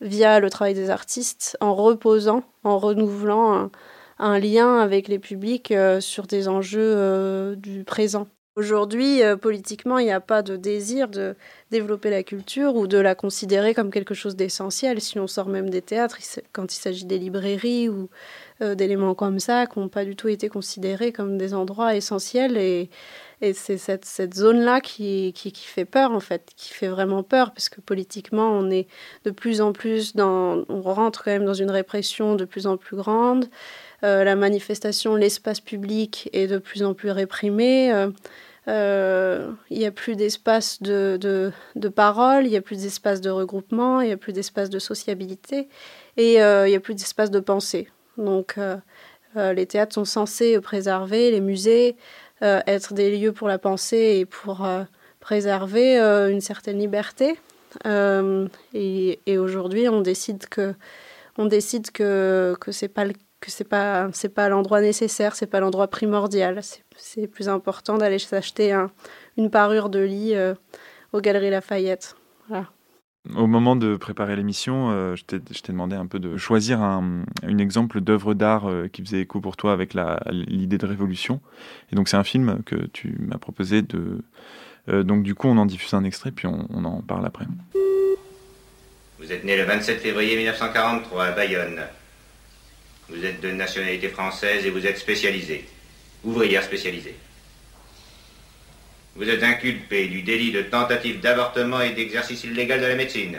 via 0.01 0.41
le 0.41 0.51
travail 0.51 0.75
des 0.75 0.91
artistes, 0.91 1.57
en 1.61 1.75
reposant, 1.75 2.43
en 2.65 2.79
renouvelant 2.79 3.71
un, 4.19 4.39
lien 4.39 4.79
avec 4.79 5.09
les 5.09 5.19
publics 5.19 5.71
euh, 5.71 6.01
sur 6.01 6.27
des 6.27 6.49
enjeux 6.49 6.81
euh, 6.81 7.55
du 7.55 7.85
présent. 7.85 8.27
Aujourd'hui, 8.57 9.21
politiquement, 9.41 9.99
il 9.99 10.07
n'y 10.07 10.11
a 10.11 10.19
pas 10.19 10.43
de 10.43 10.57
désir 10.57 11.07
de 11.07 11.37
développer 11.71 12.11
la 12.11 12.25
culture 12.25 12.75
ou 12.75 12.89
de 12.89 12.99
la 12.99 13.15
considérer 13.15 13.73
comme 13.73 13.93
quelque 13.93 14.15
chose 14.15 14.35
d'essentiel. 14.35 15.01
Si 15.01 15.21
on 15.21 15.29
sort 15.29 15.49
même 15.49 15.71
des 15.71 15.81
théâtres, 15.81 16.19
quand 16.53 16.75
il 16.75 16.77
s'agit 16.77 17.05
des 17.05 17.19
librairies 17.19 17.89
ou 17.89 18.09
d'éléments 18.61 19.15
comme 19.15 19.39
ça, 19.39 19.69
qui 19.69 19.79
n'ont 19.79 19.89
pas 19.89 20.05
du 20.05 20.17
tout 20.17 20.27
été 20.27 20.49
considérés 20.49 21.13
comme 21.13 21.39
des 21.39 21.55
endroits 21.55 21.95
essentiels. 21.95 22.57
Et, 22.57 22.91
et 23.41 23.53
c'est 23.53 23.79
cette, 23.79 24.35
zone-là 24.35 24.81
qui, 24.81 25.33
qui, 25.33 25.53
fait 25.53 25.85
peur, 25.85 26.11
en 26.11 26.21
fait, 26.21 26.51
qui 26.57 26.75
fait 26.75 26.89
vraiment 26.89 27.23
peur, 27.23 27.53
parce 27.53 27.69
que 27.69 27.81
politiquement, 27.81 28.51
on 28.51 28.69
est 28.71 28.89
de 29.25 29.31
plus 29.31 29.61
en 29.61 29.73
plus 29.73 30.17
dans. 30.17 30.65
On 30.69 30.81
rentre 30.83 31.23
quand 31.23 31.31
même 31.31 31.45
dans 31.45 31.55
une 31.55 31.71
répression 31.71 32.35
de 32.35 32.45
plus 32.45 32.67
en 32.67 32.77
plus 32.77 32.97
grande. 32.97 33.49
Euh, 34.05 34.25
la 34.25 34.35
manifestation, 34.35 35.15
l'espace 35.15 35.61
public 35.61 36.29
est 36.33 36.49
de 36.49 36.59
plus 36.59 36.83
en 36.83 36.95
plus 36.95 37.11
réprimé. 37.11 37.93
Euh, 37.93 38.11
euh, 38.67 39.53
il 39.71 39.79
n'y 39.79 39.87
a 39.87 39.93
plus 39.93 40.17
d'espace 40.17 40.83
de, 40.83 41.17
de, 41.21 41.53
de 41.77 41.89
parole, 41.89 42.45
il 42.45 42.51
n'y 42.51 42.57
a 42.57 42.61
plus 42.61 42.83
d'espace 42.83 43.21
de 43.21 43.31
regroupement, 43.31 44.01
il 44.01 44.09
n'y 44.09 44.13
a 44.13 44.17
plus 44.17 44.33
d'espace 44.33 44.69
de 44.69 44.79
sociabilité 44.79 45.69
et 46.17 46.35
il 46.35 46.69
n'y 46.69 46.77
a 46.77 46.81
plus 46.81 46.95
d'espace 46.95 47.31
de 47.31 47.41
pensée. 47.41 47.89
Donc 48.19 48.59
les 49.35 49.67
théâtres 49.67 49.95
sont 49.95 50.05
censés 50.05 50.61
préserver, 50.61 51.31
les 51.31 51.41
musées, 51.41 51.97
être 52.43 52.95
des 52.95 53.17
lieux 53.19 53.33
pour 53.33 53.49
la 53.49 53.59
pensée 53.59 54.19
et 54.21 54.25
pour 54.27 54.65
euh, 54.65 54.85
préserver 55.21 55.99
euh, 55.99 56.31
une 56.31 56.41
certaine 56.41 56.79
liberté. 56.79 57.39
Euh, 57.87 58.49
et 58.75 59.19
aujourd'hui, 59.39 59.89
on 59.89 60.01
décide 60.01 60.47
que 60.49 60.75
on 61.37 61.47
décide 61.47 61.91
que 61.91 62.55
que 62.61 62.73
c'est 62.73 62.89
pas 62.89 63.05
que 63.41 63.51
c'est 63.51 63.65
pas 63.69 64.09
c'est 64.13 64.29
pas 64.31 64.49
l'endroit 64.49 64.81
nécessaire, 64.81 65.37
c'est 65.37 65.47
pas 65.47 65.61
l'endroit 65.61 65.89
primordial. 65.89 66.61
C'est- 66.63 67.27
plus 67.29 67.49
important 67.49 67.97
d'aller 67.99 68.19
s'acheter 68.19 68.73
un- 68.73 68.91
une 69.37 69.51
parure 69.51 69.89
de 69.89 70.01
lit 70.01 70.35
euh, 70.35 70.55
aux 71.13 71.21
Galeries 71.21 71.51
Lafayette. 71.51 72.17
Voilà. 72.49 72.67
Au 73.37 73.47
moment 73.47 73.77
de 73.77 73.97
préparer 73.97 74.37
l'émission, 74.37 74.91
euh, 74.91 75.15
je 75.15 75.25
t'ai 75.25 75.73
demandé 75.73 75.97
un 75.97 76.07
peu 76.07 76.19
de 76.19 76.37
choisir 76.37 76.81
un, 76.81 77.25
exemple 77.59 78.01
d'œuvre 78.01 78.35
d'art 78.35 78.69
euh, 78.69 78.89
qui 78.89 79.03
faisait 79.03 79.21
écho 79.21 79.41
pour 79.41 79.57
toi 79.57 79.73
avec 79.73 79.95
l'idée 80.31 80.79
de 80.79 80.87
révolution. 80.87 81.41
Et 81.93 81.97
donc 81.97 82.09
c'est 82.09 82.17
un 82.17 82.25
film 82.25 82.63
que 82.65 82.77
tu 82.93 83.17
m'as 83.19 83.39
proposé 83.39 83.83
de... 83.83 84.23
euh, 84.89 85.03
donc 85.03 85.25
du 85.25 85.35
coup 85.35 85.49
on 85.49 85.59
en 85.59 85.67
diffuse 85.67 85.93
un 85.95 86.05
extrait 86.05 86.31
puis 86.31 86.47
on, 86.47 86.67
on 86.71 86.85
en 86.85 87.03
parle 87.03 87.27
après. 87.27 87.45
Vous 89.19 89.31
êtes 89.31 89.45
né 89.45 89.57
le 89.57 89.65
27 89.65 90.01
février 90.01 90.37
1943 90.37 91.25
à 91.25 91.33
Bayonne. 91.33 91.83
Vous 93.11 93.25
êtes 93.25 93.43
de 93.43 93.51
nationalité 93.51 94.09
française 94.09 94.65
et 94.65 94.71
vous 94.71 94.87
êtes 94.87 94.99
spécialisé. 94.99 95.67
Ouvrière 96.25 96.63
spécialisée. 96.63 97.17
Vous 99.19 99.29
êtes 99.29 99.43
inculpé 99.43 100.07
du 100.07 100.23
délit 100.23 100.53
de 100.53 100.63
tentative 100.63 101.19
d'avortement 101.19 101.81
et 101.81 101.91
d'exercice 101.91 102.45
illégal 102.45 102.81
de 102.81 102.87
la 102.87 102.95
médecine. 102.95 103.37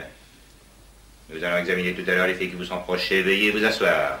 Nous 1.30 1.42
allons 1.42 1.56
examiner 1.56 1.94
tout 1.94 2.02
à 2.06 2.14
l'heure 2.14 2.26
les 2.26 2.34
faits 2.34 2.50
qui 2.50 2.56
vous 2.56 2.66
sont 2.66 2.76
reprochés. 2.76 3.22
Veuillez 3.22 3.50
vous 3.50 3.64
asseoir. 3.64 4.18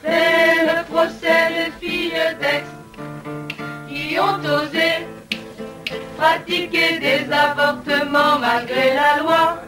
C'est 0.00 0.64
le 0.64 0.84
procès 0.84 1.48
de 1.58 1.84
filles 1.84 2.12
d'ex 2.40 2.64
qui 3.88 4.16
ont 4.20 4.38
osé 4.38 5.04
pratiquer 6.16 7.00
des 7.00 7.32
avortements 7.32 8.38
malgré 8.38 8.94
la 8.94 9.16
loi. 9.24 9.60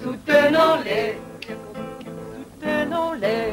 Soutenons-les, 0.00 1.18
soutenons-les, 2.60 3.49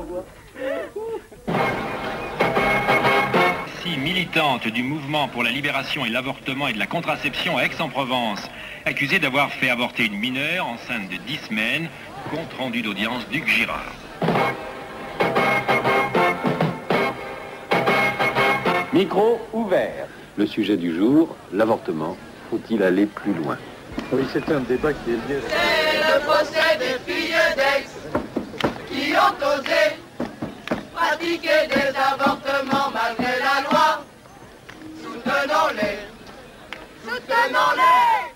revoir. 0.00 0.22
Si 3.82 3.96
militante 3.96 4.66
du 4.68 4.82
mouvement 4.82 5.28
pour 5.28 5.42
la 5.42 5.50
libération 5.50 6.04
et 6.04 6.10
l'avortement 6.10 6.68
et 6.68 6.72
de 6.72 6.78
la 6.78 6.86
contraception 6.86 7.56
à 7.56 7.64
Aix-en-Provence, 7.64 8.48
accusée 8.84 9.18
d'avoir 9.18 9.50
fait 9.52 9.70
avorter 9.70 10.06
une 10.06 10.18
mineure 10.18 10.66
enceinte 10.66 11.08
de 11.08 11.16
10 11.16 11.38
semaines, 11.48 11.88
compte 12.30 12.52
rendu 12.58 12.82
d'audience 12.82 13.26
d'Hugues 13.28 13.48
Girard. 13.48 13.92
Micro 18.92 19.40
ouvert. 19.52 20.06
Le 20.36 20.46
sujet 20.46 20.76
du 20.76 20.94
jour, 20.96 21.36
l'avortement. 21.52 22.16
Faut-il 22.50 22.82
aller 22.82 23.06
plus 23.06 23.34
loin? 23.34 23.58
Oui, 24.12 24.22
c'est 24.32 24.48
un 24.50 24.60
débat 24.60 24.92
qui 24.92 25.10
est 25.10 25.28
lié. 25.28 25.40
C'est 25.46 26.14
le 26.14 26.20
procès 26.24 26.78
des 26.78 27.12
filles 27.12 27.34
d'Aix 27.56 27.86
qui 28.90 29.12
ont 29.14 29.36
osé 29.46 29.77
pratiquer 31.18 31.66
des 31.68 31.96
avortements 31.96 32.90
malgré 32.92 33.38
la 33.40 33.68
loi. 33.68 34.04
Soutenons-les, 35.02 35.98
soutenons-les. 37.04 38.27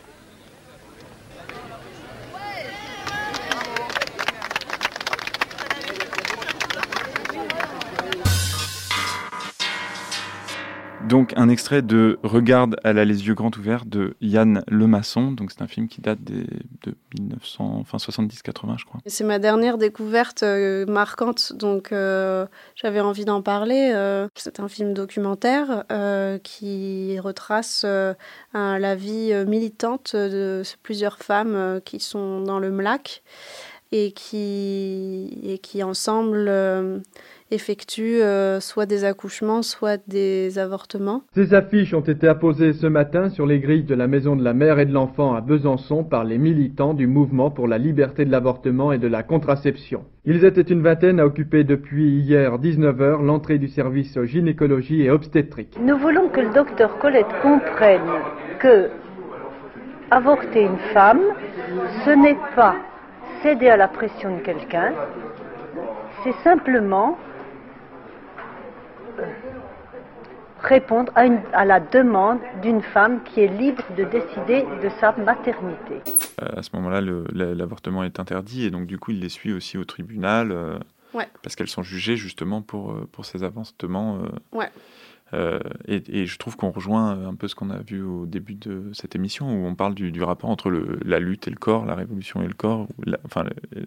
Donc 11.12 11.34
un 11.36 11.50
extrait 11.50 11.82
de 11.82 12.18
Regarde, 12.22 12.76
elle 12.84 12.98
a 12.98 13.04
les 13.04 13.26
yeux 13.26 13.34
grands 13.34 13.50
ouverts 13.58 13.84
de 13.84 14.14
Yann 14.22 14.64
Lemasson. 14.66 15.30
Donc 15.30 15.50
c'est 15.50 15.60
un 15.60 15.66
film 15.66 15.86
qui 15.86 16.00
date 16.00 16.24
des, 16.24 16.46
de 16.84 16.94
1900, 17.18 17.76
enfin 17.80 17.98
70-80 17.98 18.78
je 18.78 18.86
crois. 18.86 18.98
C'est 19.04 19.22
ma 19.22 19.38
dernière 19.38 19.76
découverte 19.76 20.42
euh, 20.42 20.86
marquante, 20.86 21.52
donc 21.52 21.92
euh, 21.92 22.46
j'avais 22.76 23.00
envie 23.00 23.26
d'en 23.26 23.42
parler. 23.42 23.92
Euh, 23.94 24.26
c'est 24.36 24.58
un 24.58 24.68
film 24.68 24.94
documentaire 24.94 25.84
qui 26.44 27.20
retrace 27.20 27.84
la 28.54 28.94
vie 28.94 29.34
militante 29.46 30.16
de 30.16 30.62
plusieurs 30.82 31.18
femmes 31.18 31.82
qui 31.84 32.00
sont 32.00 32.40
dans 32.40 32.58
le 32.58 32.70
MLAC 32.70 33.22
et 33.94 34.12
qui, 34.12 35.38
et 35.42 35.58
qui 35.58 35.82
ensemble 35.82 36.48
effectuent 37.52 38.22
euh, 38.22 38.60
soit 38.60 38.86
des 38.86 39.04
accouchements, 39.04 39.62
soit 39.62 40.00
des 40.08 40.58
avortements. 40.58 41.22
Ces 41.34 41.54
affiches 41.54 41.92
ont 41.94 42.00
été 42.00 42.26
apposées 42.26 42.72
ce 42.72 42.86
matin 42.86 43.28
sur 43.28 43.46
les 43.46 43.60
grilles 43.60 43.84
de 43.84 43.94
la 43.94 44.06
Maison 44.06 44.36
de 44.36 44.42
la 44.42 44.54
Mère 44.54 44.78
et 44.78 44.86
de 44.86 44.92
l'Enfant 44.92 45.34
à 45.34 45.40
Besançon 45.40 46.02
par 46.02 46.24
les 46.24 46.38
militants 46.38 46.94
du 46.94 47.06
mouvement 47.06 47.50
pour 47.50 47.68
la 47.68 47.78
liberté 47.78 48.24
de 48.24 48.30
l'avortement 48.30 48.92
et 48.92 48.98
de 48.98 49.06
la 49.06 49.22
contraception. 49.22 50.04
Ils 50.24 50.44
étaient 50.44 50.62
une 50.62 50.82
vingtaine 50.82 51.20
à 51.20 51.26
occuper 51.26 51.64
depuis 51.64 52.20
hier 52.20 52.58
19h 52.58 53.22
l'entrée 53.22 53.58
du 53.58 53.68
service 53.68 54.18
gynécologie 54.22 55.02
et 55.02 55.10
obstétrique. 55.10 55.76
Nous 55.80 55.98
voulons 55.98 56.28
que 56.28 56.40
le 56.40 56.52
docteur 56.54 56.98
Colette 56.98 57.26
comprenne 57.42 58.00
que 58.58 58.88
avorter 60.10 60.62
une 60.62 60.78
femme, 60.94 61.20
ce 62.04 62.10
n'est 62.10 62.38
pas 62.54 62.76
céder 63.42 63.68
à 63.68 63.76
la 63.76 63.88
pression 63.88 64.36
de 64.36 64.40
quelqu'un, 64.42 64.92
c'est 66.22 66.34
simplement 66.44 67.18
répondre 70.62 71.10
à, 71.16 71.26
une- 71.26 71.40
à 71.52 71.64
la 71.64 71.80
demande 71.80 72.38
d'une 72.62 72.82
femme 72.82 73.22
qui 73.24 73.40
est 73.40 73.48
libre 73.48 73.82
de 73.96 74.04
décider 74.04 74.64
de 74.82 74.88
sa 75.00 75.12
maternité. 75.12 76.00
Euh, 76.40 76.46
à 76.58 76.62
ce 76.62 76.70
moment-là, 76.74 77.00
l'avortement 77.54 78.04
est 78.04 78.20
interdit 78.20 78.64
et 78.66 78.70
donc 78.70 78.86
du 78.86 78.98
coup 78.98 79.10
il 79.10 79.20
les 79.20 79.28
suit 79.28 79.52
aussi 79.52 79.76
au 79.78 79.84
tribunal 79.84 80.52
euh, 80.52 80.78
Ouais. 81.14 81.28
parce 81.42 81.56
qu'elles 81.56 81.68
sont 81.68 81.82
jugées 81.82 82.16
justement 82.16 82.62
pour, 82.62 82.92
euh, 82.92 83.08
pour 83.12 83.26
ces 83.26 83.42
avortements. 83.44 84.18
euh, 84.22 84.56
Ouais. 84.56 84.70
Euh, 85.34 85.60
et, 85.88 86.02
et 86.08 86.26
je 86.26 86.38
trouve 86.38 86.56
qu'on 86.56 86.70
rejoint 86.70 87.26
un 87.26 87.34
peu 87.34 87.48
ce 87.48 87.54
qu'on 87.54 87.70
a 87.70 87.78
vu 87.78 88.02
au 88.02 88.26
début 88.26 88.54
de 88.54 88.90
cette 88.92 89.14
émission 89.14 89.46
où 89.48 89.66
on 89.66 89.74
parle 89.74 89.94
du, 89.94 90.12
du 90.12 90.22
rapport 90.22 90.50
entre 90.50 90.68
le, 90.68 90.98
la 91.04 91.18
lutte 91.20 91.48
et 91.48 91.50
le 91.50 91.56
corps, 91.56 91.86
la 91.86 91.94
révolution 91.94 92.42
et 92.42 92.46
le 92.46 92.54
corps, 92.54 92.86
la- 93.04 93.18
enfin 93.24 93.44
le- 93.44 93.82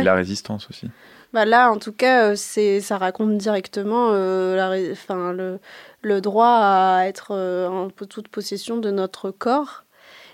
et 0.00 0.02
la 0.02 0.14
résistance 0.14 0.68
aussi. 0.70 0.88
Bah 1.32 1.44
là, 1.44 1.70
en 1.70 1.76
tout 1.78 1.92
cas, 1.92 2.30
euh, 2.30 2.34
c'est, 2.36 2.80
ça 2.80 2.96
raconte 2.98 3.36
directement 3.38 4.08
euh, 4.12 4.56
la, 4.56 4.70
ré- 4.70 4.90
enfin, 4.92 5.32
le, 5.32 5.60
le 6.02 6.20
droit 6.20 6.46
à 6.62 7.02
être 7.06 7.28
euh, 7.32 7.68
en 7.68 7.90
toute 7.90 8.28
possession 8.28 8.78
de 8.78 8.90
notre 8.90 9.30
corps 9.30 9.84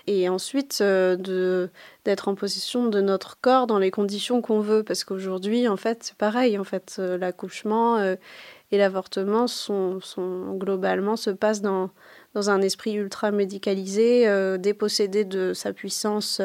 et 0.07 0.29
ensuite 0.29 0.79
euh, 0.81 1.15
de, 1.15 1.69
d'être 2.05 2.27
en 2.27 2.35
possession 2.35 2.85
de 2.87 3.01
notre 3.01 3.39
corps 3.41 3.67
dans 3.67 3.79
les 3.79 3.91
conditions 3.91 4.41
qu'on 4.41 4.59
veut. 4.61 4.83
Parce 4.83 5.03
qu'aujourd'hui, 5.03 5.67
en 5.67 5.77
fait, 5.77 6.03
c'est 6.03 6.15
pareil. 6.17 6.57
En 6.57 6.63
fait, 6.63 6.95
euh, 6.99 7.17
l'accouchement 7.17 7.97
euh, 7.97 8.15
et 8.71 8.77
l'avortement 8.77 9.45
globalement 10.57 11.15
se 11.15 11.29
passent 11.29 11.61
dans, 11.61 11.89
dans 12.33 12.49
un 12.49 12.61
esprit 12.61 12.93
ultra 12.93 13.31
médicalisé, 13.31 14.27
euh, 14.27 14.57
dépossédé 14.57 15.23
de 15.25 15.53
sa 15.53 15.73
puissance. 15.73 16.41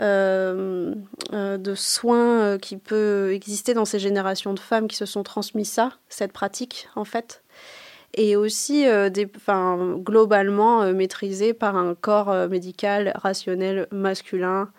euh, 0.00 0.94
euh, 1.34 1.58
de 1.58 1.74
soins 1.74 2.56
qui 2.58 2.78
peut 2.78 3.32
exister 3.32 3.74
dans 3.74 3.84
ces 3.84 3.98
générations 3.98 4.54
de 4.54 4.58
femmes 4.58 4.88
qui 4.88 4.96
se 4.96 5.04
sont 5.04 5.22
transmis 5.22 5.66
ça, 5.66 5.92
cette 6.08 6.32
pratique 6.32 6.88
en 6.96 7.04
fait, 7.04 7.42
et 8.14 8.34
aussi 8.34 8.88
euh, 8.88 9.10
des, 9.10 9.30
globalement 9.98 10.90
maîtrisé 10.92 11.52
par 11.52 11.76
un 11.76 11.94
corps 11.94 12.48
médical 12.48 13.12
rationnel 13.16 13.88
masculin 13.92 14.70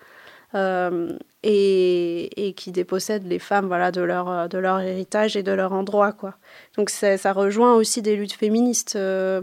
et, 1.43 2.47
et 2.47 2.53
qui 2.53 2.71
dépossède 2.71 3.25
les 3.27 3.39
femmes 3.39 3.67
voilà, 3.67 3.91
de, 3.91 4.01
leur, 4.01 4.29
euh, 4.29 4.47
de 4.47 4.57
leur 4.57 4.79
héritage 4.79 5.35
et 5.35 5.43
de 5.43 5.51
leur 5.51 5.73
endroit. 5.73 6.11
Quoi. 6.11 6.35
Donc 6.77 6.89
ça 6.89 7.33
rejoint 7.33 7.75
aussi 7.75 8.01
des 8.01 8.15
luttes 8.15 8.33
féministes 8.33 8.95
euh, 8.95 9.41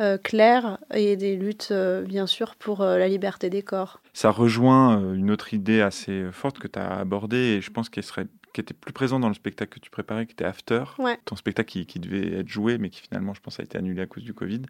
euh, 0.00 0.16
claires 0.18 0.78
et 0.94 1.16
des 1.16 1.36
luttes 1.36 1.68
euh, 1.70 2.02
bien 2.02 2.26
sûr 2.26 2.54
pour 2.56 2.80
euh, 2.82 2.98
la 2.98 3.08
liberté 3.08 3.50
des 3.50 3.62
corps. 3.62 4.00
Ça 4.12 4.30
rejoint 4.30 5.00
euh, 5.00 5.14
une 5.14 5.30
autre 5.30 5.54
idée 5.54 5.80
assez 5.80 6.26
forte 6.32 6.58
que 6.58 6.68
tu 6.68 6.78
as 6.78 6.98
abordée 6.98 7.56
et 7.56 7.60
je 7.60 7.70
pense 7.70 7.88
qu'elle 7.88 8.04
serait 8.04 8.26
qui 8.54 8.62
était 8.62 8.74
plus 8.74 8.94
présente 8.94 9.20
dans 9.20 9.28
le 9.28 9.34
spectacle 9.34 9.74
que 9.74 9.78
tu 9.78 9.90
préparais, 9.90 10.24
qui 10.26 10.32
était 10.32 10.44
After, 10.46 10.82
Ouais. 10.98 11.18
ton 11.26 11.36
spectacle 11.36 11.68
qui, 11.70 11.86
qui 11.86 12.00
devait 12.00 12.38
être 12.40 12.48
joué, 12.48 12.78
mais 12.78 12.88
qui 12.88 13.02
finalement, 13.02 13.34
je 13.34 13.40
pense, 13.40 13.60
a 13.60 13.62
été 13.62 13.76
annulé 13.76 14.00
à 14.00 14.06
cause 14.06 14.24
du 14.24 14.32
Covid. 14.32 14.62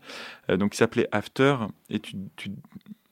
Euh, 0.51 0.57
donc, 0.57 0.75
il 0.75 0.77
s'appelait 0.79 1.09
After, 1.13 1.57
et 1.89 2.01
tu, 2.01 2.17
tu, 2.37 2.51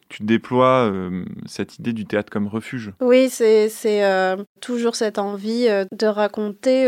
tu 0.09 0.23
déploies 0.23 0.90
euh, 0.92 1.25
cette 1.47 1.79
idée 1.79 1.92
du 1.92 2.05
théâtre 2.05 2.31
comme 2.31 2.47
refuge. 2.47 2.92
Oui, 3.01 3.29
c'est 3.29 3.71
euh, 4.05 4.37
toujours 4.61 4.95
cette 4.95 5.19
envie 5.19 5.66
euh, 5.69 5.85
de 5.92 6.07
raconter 6.07 6.87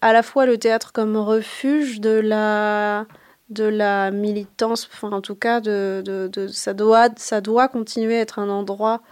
à 0.00 0.12
la 0.12 0.22
fois 0.22 0.46
le 0.46 0.58
théâtre 0.58 0.92
comme 0.92 1.16
refuge 1.16 2.00
de 2.00 2.10
la 2.10 3.06
de 3.50 3.64
la 3.64 4.10
militance, 4.10 4.88
enfin 4.92 5.12
en 5.12 5.20
tout 5.20 5.34
cas 5.34 5.60
de, 5.60 6.02
ça 6.50 6.74
doit 6.74 7.08
ça 7.16 7.40
doit 7.40 7.68
continuer 7.68 8.16
à 8.16 8.20
être 8.20 8.38
un 8.38 8.48
endroit 8.48 9.02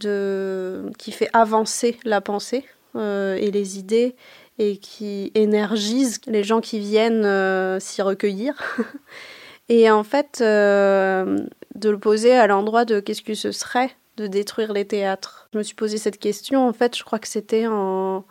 qui 0.00 1.12
fait 1.12 1.28
avancer 1.32 1.98
la 2.04 2.20
pensée 2.20 2.64
et 2.94 3.50
les 3.50 3.78
idées 3.78 4.16
et 4.58 4.76
qui 4.78 5.30
énergise 5.34 6.20
les 6.26 6.42
gens 6.42 6.60
qui 6.60 6.78
viennent 6.78 7.80
s'y 7.80 8.02
recueillir. 8.02 8.54
et 9.70 9.90
en 9.90 10.02
fait, 10.04 10.40
euh, 10.42 11.38
de 11.76 11.88
le 11.90 11.98
poser 11.98 12.32
à 12.34 12.46
l'endroit 12.46 12.84
de 12.84 13.00
qu'est-ce 13.00 13.22
que 13.22 13.34
ce 13.34 13.52
serait 13.52 13.90
de 14.18 14.26
détruire 14.26 14.72
les 14.74 14.84
théâtres. 14.84 15.48
Je 15.54 15.58
me 15.58 15.62
suis 15.62 15.74
posé 15.76 15.96
cette 15.96 16.18
question, 16.18 16.68
en 16.68 16.72
fait, 16.74 16.94
je 16.98 17.04
crois 17.04 17.18
que 17.18 17.28
c'était 17.28 17.66
en 17.66 18.24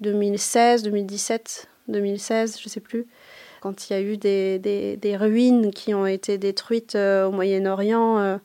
2016, 0.00 0.82
2017, 0.84 1.68
2016, 1.88 2.58
je 2.62 2.68
sais 2.70 2.80
plus, 2.80 3.06
quand 3.60 3.90
il 3.90 3.92
y 3.92 3.96
a 3.96 4.00
eu 4.00 4.16
des, 4.16 4.58
des, 4.58 4.96
des 4.96 5.16
ruines 5.16 5.70
qui 5.70 5.92
ont 5.92 6.06
été 6.06 6.38
détruites 6.38 6.94
euh, 6.94 7.26
au 7.26 7.30
Moyen-Orient. 7.32 8.18
euh, 8.18 8.36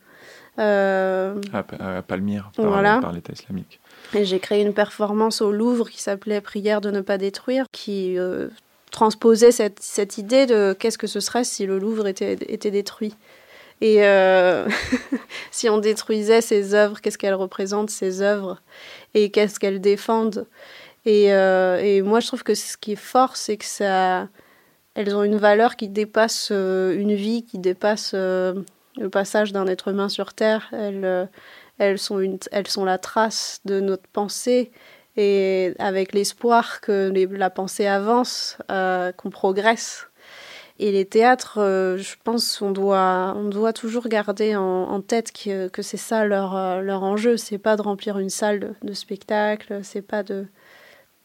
euh, 0.59 1.35
À, 1.53 1.97
à 1.97 2.01
Palmyre, 2.01 2.51
par, 2.55 2.65
Voilà. 2.67 2.99
par 3.01 3.13
l'État 3.13 3.31
islamique. 3.33 3.79
et 4.13 4.25
j'ai 4.25 4.39
créé 4.39 4.62
une 4.62 4.73
performance 4.73 5.41
au 5.41 5.51
Louvre 5.53 5.89
qui 5.89 6.01
s'appelait 6.01 6.41
Prière 6.41 6.81
de 6.81 6.91
ne 6.91 6.99
pas 7.01 7.17
détruire, 7.17 7.65
qui 7.71 8.17
transposait 8.91 9.52
cette, 9.52 9.80
cette 9.80 10.17
idée 10.17 10.45
de 10.45 10.75
qu'est-ce 10.78 10.97
que 10.97 11.08
ce 11.08 11.19
serait 11.19 11.43
si 11.43 11.65
le 11.65 11.80
Louvre 11.80 12.08
était, 12.08 12.34
était 12.47 12.71
détruit. 12.71 13.15
Et 13.82 14.04
euh, 14.04 14.67
si 15.52 15.69
on 15.69 15.78
détruisait 15.78 16.41
ces 16.41 16.73
œuvres, 16.73 16.99
qu'est-ce 17.02 17.17
qu'elles 17.17 17.34
représentent, 17.34 17.89
ces 17.89 18.21
œuvres, 18.21 18.62
et 19.13 19.32
qu'est-ce 19.32 19.60
qu'elles 19.60 19.82
défendent. 19.82 20.45
Et, 21.06 21.34
euh, 21.34 21.80
et 21.82 22.02
moi, 22.02 22.19
je 22.19 22.28
trouve 22.28 22.43
que 22.43 22.56
ce 22.56 22.75
qui 22.78 22.93
est 22.93 22.97
fort, 22.97 23.38
c'est 23.38 23.58
que 23.58 23.65
ça, 23.65 24.28
elles 24.95 25.15
ont 25.15 25.23
une 25.23 25.38
valeur 25.38 25.75
qui 25.78 25.88
dépasse 25.88 26.49
euh, 26.52 26.93
une 26.99 27.15
vie, 27.15 27.43
qui 27.43 27.58
dépasse 27.58 28.13
le 28.13 28.65
passage 29.12 29.54
d'un 29.54 29.67
être 29.67 29.88
humain 29.88 30.10
sur 30.10 30.34
Terre. 30.34 30.67
Elles, 30.73 31.30
elles, 31.78 31.99
sont 31.99 32.19
une, 32.19 32.38
elles 32.52 32.67
sont 32.67 32.84
la 32.84 32.97
trace 32.97 33.62
de 33.63 33.80
notre 33.80 34.08
pensée 34.12 34.71
et 35.19 35.73
avec 35.79 36.13
l'espoir 36.13 36.79
que 36.79 37.12
la 37.32 37.49
pensée 37.49 37.86
avance, 37.86 38.58
euh, 38.71 39.12
qu'on 39.12 39.29
progresse. 39.29 40.08
Et 40.79 40.93
les 40.93 41.03
théâtres, 41.03 41.60
euh, 41.60 41.97
je 41.97 42.15
pense 42.23 42.62
on 42.62 42.71
doit, 42.71 43.34
on 43.36 43.43
doit 43.49 43.73
toujours 43.73 44.08
garder 44.08 44.55
en, 44.55 45.01
tête 45.01 45.34
que, 45.34 45.82
c'est 45.82 45.97
ça 45.97 46.25
leur, 46.25 46.55
euh, 46.55 46.79
leur 46.79 47.03
enjeu. 47.03 47.36
C'est 47.36 47.58
pas 47.58 47.75
de 47.75 47.82
remplir 47.82 48.17
une 48.17 48.29
salle 48.29 48.62
de, 48.62 48.73
de 48.82 48.93
spectacle, 48.93 49.82
c'est 49.84 50.01
pas 50.01 50.23
de 50.23 50.45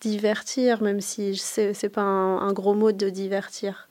divertir, 0.01 0.83
même 0.83 1.01
si 1.01 1.37
c'est 1.37 1.89
pas 1.89 2.03
un, 2.03 2.39
un 2.39 2.53
gros 2.53 2.75
mot 2.75 2.91
de 2.91 3.09
divertir. 3.11 3.89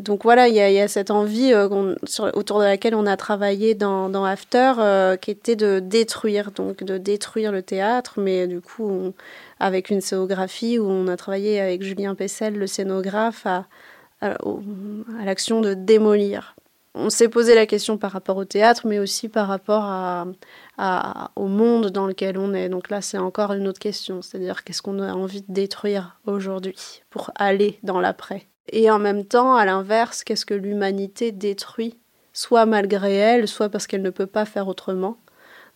Donc 0.00 0.24
voilà, 0.24 0.48
il 0.48 0.54
y, 0.54 0.60
a 0.60 0.88
cette 0.88 1.10
envie 1.10 1.54
autour 1.54 2.58
de 2.60 2.64
laquelle 2.64 2.94
on 2.94 3.06
a 3.06 3.16
travaillé 3.16 3.74
dans, 3.74 4.24
After, 4.24 5.16
qui 5.20 5.30
était 5.30 5.56
de 5.56 5.80
détruire, 5.80 6.50
donc 6.50 6.84
de 6.84 6.98
détruire 6.98 7.52
le 7.52 7.62
théâtre, 7.62 8.14
mais 8.18 8.46
du 8.46 8.60
coup 8.60 9.12
avec 9.58 9.90
une 9.90 10.00
scénographie 10.02 10.78
où 10.78 10.86
on 10.86 11.08
a 11.08 11.16
travaillé 11.16 11.60
avec 11.60 11.82
Julien 11.82 12.14
Pessel, 12.14 12.56
le 12.58 12.66
scénographe, 12.66 13.46
à, 13.46 13.66
à 14.20 14.36
l'action 15.24 15.60
de 15.60 15.74
démolir 15.74 16.56
on 16.96 17.10
s'est 17.10 17.28
posé 17.28 17.54
la 17.54 17.66
question 17.66 17.98
par 17.98 18.10
rapport 18.10 18.38
au 18.38 18.44
théâtre, 18.44 18.86
mais 18.86 18.98
aussi 18.98 19.28
par 19.28 19.48
rapport 19.48 19.84
à, 19.84 20.26
au 21.36 21.46
monde 21.46 21.90
dans 21.90 22.06
lequel 22.06 22.38
on 22.38 22.54
est. 22.54 22.68
Donc 22.68 22.88
là, 22.88 23.02
c'est 23.02 23.18
encore 23.18 23.52
une 23.52 23.68
autre 23.68 23.78
question, 23.78 24.22
c'est-à-dire 24.22 24.64
qu'est-ce 24.64 24.82
qu'on 24.82 25.00
a 25.00 25.12
envie 25.12 25.42
de 25.42 25.52
détruire 25.52 26.18
aujourd'hui 26.26 27.02
pour 27.10 27.30
aller 27.36 27.78
dans 27.82 28.00
l'après? 28.00 28.46
Et 28.68 28.90
en 28.90 28.98
même 28.98 29.24
temps, 29.24 29.54
à 29.54 29.64
l'inverse, 29.64 30.24
qu'est-ce 30.24 30.46
que 30.46 30.54
l'humanité 30.54 31.32
détruit, 31.32 31.98
soit 32.32 32.66
malgré 32.66 33.14
elle, 33.14 33.48
soit 33.48 33.68
parce 33.68 33.86
qu'elle 33.86 34.02
ne 34.02 34.10
peut 34.10 34.26
pas 34.26 34.44
faire 34.44 34.68
autrement? 34.68 35.16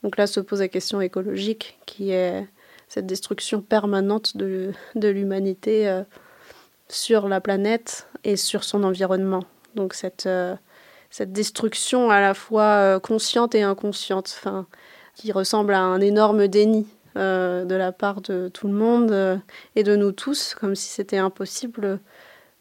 Donc 0.03 0.17
là 0.17 0.27
se 0.27 0.41
pose 0.41 0.61
la 0.61 0.69
question 0.69 1.01
écologique, 1.01 1.79
qui 1.87 2.11
est 2.11 2.47
cette 2.89 3.07
destruction 3.07 3.61
permanente 3.61 4.37
de, 4.37 4.73
l'humanité 4.95 5.89
euh, 5.89 6.03
sur 6.89 7.29
la 7.29 7.41
planète 7.41 8.09
et 8.25 8.37
sur 8.37 8.65
son 8.65 8.85
environnement. 8.85 9.45
Donc 9.75 9.95
cette... 9.95 10.27
Euh, 10.27 10.57
destruction 11.27 12.09
à 12.11 12.21
la 12.21 12.35
fois 12.35 12.63
euh, 12.63 13.01
consciente 13.01 13.57
et 13.57 13.63
inconsciente, 13.63 14.43
qui 15.17 15.33
ressemble 15.33 15.75
à 15.75 15.81
un 15.81 16.01
énorme 16.01 16.47
déni 16.47 16.87
de 17.17 17.75
la 17.75 17.91
part 17.91 18.21
de 18.21 18.49
tout 18.49 18.69
le 18.69 18.73
monde 18.73 19.43
et 19.75 19.83
de 19.83 19.97
nous 19.97 20.13
tous, 20.13 20.55
comme 20.55 20.77
si 20.77 20.89
c'était 20.89 21.19
impossible 21.19 21.99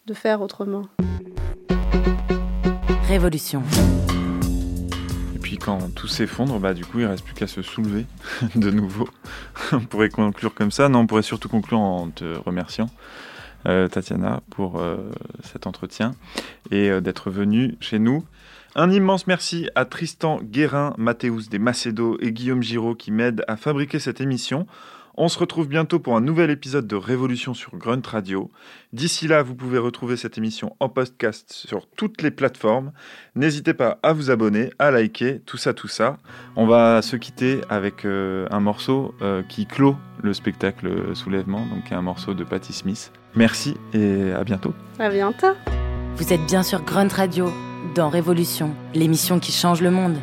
de 0.09 0.13
faire 0.15 0.41
autrement. 0.41 0.87
Révolution. 3.07 3.61
Et 5.35 5.39
puis 5.39 5.57
quand 5.57 5.93
tout 5.93 6.07
s'effondre, 6.07 6.59
bah 6.59 6.73
du 6.73 6.83
coup 6.83 6.99
il 6.99 7.05
reste 7.05 7.23
plus 7.23 7.35
qu'à 7.35 7.45
se 7.45 7.61
soulever 7.61 8.07
de 8.55 8.71
nouveau. 8.71 9.07
on 9.71 9.81
pourrait 9.81 10.09
conclure 10.09 10.55
comme 10.55 10.71
ça, 10.71 10.89
non, 10.89 10.99
on 10.99 11.07
pourrait 11.07 11.21
surtout 11.21 11.47
conclure 11.47 11.79
en 11.79 12.09
te 12.09 12.37
remerciant. 12.39 12.89
Tatiana, 13.65 14.41
pour 14.51 14.81
cet 15.43 15.67
entretien 15.67 16.15
et 16.71 17.01
d'être 17.01 17.29
venue 17.29 17.75
chez 17.81 17.99
nous. 17.99 18.23
Un 18.73 18.89
immense 18.89 19.27
merci 19.27 19.69
à 19.75 19.83
Tristan 19.83 20.39
Guérin, 20.41 20.93
Mathéus 20.97 21.49
des 21.49 21.59
Macedo 21.59 22.17
et 22.21 22.31
Guillaume 22.31 22.63
Giraud 22.63 22.95
qui 22.95 23.11
m'aident 23.11 23.43
à 23.49 23.57
fabriquer 23.57 23.99
cette 23.99 24.21
émission. 24.21 24.65
On 25.21 25.27
se 25.27 25.37
retrouve 25.37 25.67
bientôt 25.67 25.99
pour 25.99 26.15
un 26.15 26.21
nouvel 26.21 26.49
épisode 26.49 26.87
de 26.87 26.95
Révolution 26.95 27.53
sur 27.53 27.75
Grunt 27.75 28.07
Radio. 28.07 28.49
D'ici 28.93 29.27
là, 29.27 29.43
vous 29.43 29.53
pouvez 29.53 29.77
retrouver 29.77 30.15
cette 30.15 30.37
émission 30.37 30.77
en 30.79 30.87
podcast 30.87 31.51
sur 31.51 31.89
toutes 31.89 32.21
les 32.21 32.31
plateformes. 32.31 32.93
N'hésitez 33.35 33.73
pas 33.73 33.99
à 34.01 34.13
vous 34.13 34.31
abonner, 34.31 34.69
à 34.79 34.91
liker, 34.91 35.41
tout 35.45 35.57
ça, 35.57 35.73
tout 35.73 35.89
ça. 35.89 36.15
On 36.55 36.67
va 36.67 37.01
se 37.01 37.17
quitter 37.17 37.59
avec 37.67 38.05
euh, 38.05 38.47
un 38.49 38.61
morceau 38.61 39.13
euh, 39.21 39.43
qui 39.43 39.65
clôt 39.65 39.97
le 40.23 40.31
spectacle 40.31 41.13
Soulèvement, 41.13 41.65
donc 41.65 41.91
un 41.91 42.01
morceau 42.01 42.33
de 42.33 42.45
Patti 42.45 42.71
Smith. 42.71 43.11
Merci 43.35 43.75
et 43.91 44.31
à 44.31 44.45
bientôt. 44.45 44.73
À 44.99 45.09
bientôt. 45.09 45.47
Vous 46.15 46.31
êtes 46.31 46.45
bien 46.45 46.63
sur 46.63 46.81
Grunt 46.83 47.13
Radio 47.13 47.51
dans 47.93 48.07
Révolution, 48.07 48.73
l'émission 48.93 49.41
qui 49.41 49.51
change 49.51 49.81
le 49.81 49.91
monde. 49.91 50.15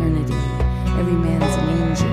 eternity, 0.00 0.34
every 0.98 1.12
man's 1.12 1.54
an 1.56 1.68
angel. 1.68 2.08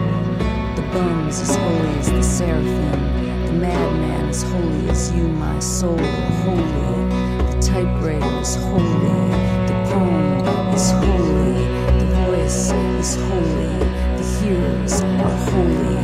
The 0.75 0.81
bum's 0.93 1.39
as 1.41 1.55
holy 1.55 1.99
as 1.99 2.09
the 2.11 2.21
seraphim, 2.21 3.45
the 3.45 3.53
madman 3.53 4.29
as 4.29 4.43
holy 4.43 4.89
as 4.89 5.11
you, 5.11 5.27
my 5.27 5.59
soul, 5.59 5.97
holy. 5.97 7.09
The 7.51 7.57
typewriter 7.61 8.39
is 8.39 8.55
holy, 8.55 9.29
the 9.67 9.75
poem 9.91 10.73
is 10.73 10.91
holy, 10.91 11.65
the 11.99 12.05
voice 12.25 12.71
is 12.71 13.15
holy, 13.15 13.79
the 14.17 14.39
hearers 14.41 15.01
are 15.01 15.37
holy, 15.51 15.95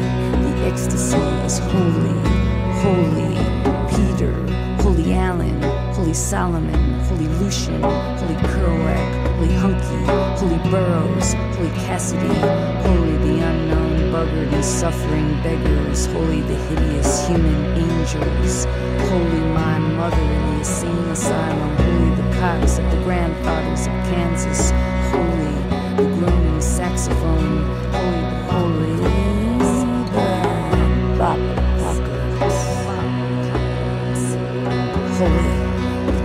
the 0.44 0.66
ecstasy 0.66 1.18
is 1.46 1.60
holy, 1.60 2.16
holy. 2.82 3.53
Holy 6.04 6.14
Solomon, 6.14 7.00
Holy 7.06 7.28
Lucian, 7.40 7.82
Holy 7.82 8.36
Kerouac, 8.36 9.38
Holy 9.38 9.54
Hunky, 9.56 10.04
Holy 10.38 10.70
Burroughs, 10.70 11.34
Holy 11.56 11.70
Cassidy, 11.88 12.28
Holy 12.28 13.16
the 13.20 13.40
unknown 13.40 14.12
buggered 14.12 14.52
and 14.52 14.66
suffering 14.66 15.30
beggars, 15.44 16.08
Holy 16.08 16.42
the 16.42 16.56
hideous 16.56 17.26
human 17.26 17.56
angels, 17.78 18.66
Holy 19.10 19.40
my 19.56 19.80
mother 19.80 20.20
in 20.20 20.42
the 20.48 20.58
insane 20.58 21.08
asylum, 21.08 21.74
Holy 21.78 22.16
the 22.16 22.38
cops 22.38 22.80
of 22.80 22.92
the 22.92 22.98
grandfathers 23.06 23.88
of 23.88 23.94
Kansas, 24.12 24.72
Holy 25.10 25.56
the 25.96 26.04
groaning 26.20 26.60
saxophone, 26.60 27.64
Holy 27.94 28.20
the 28.20 28.54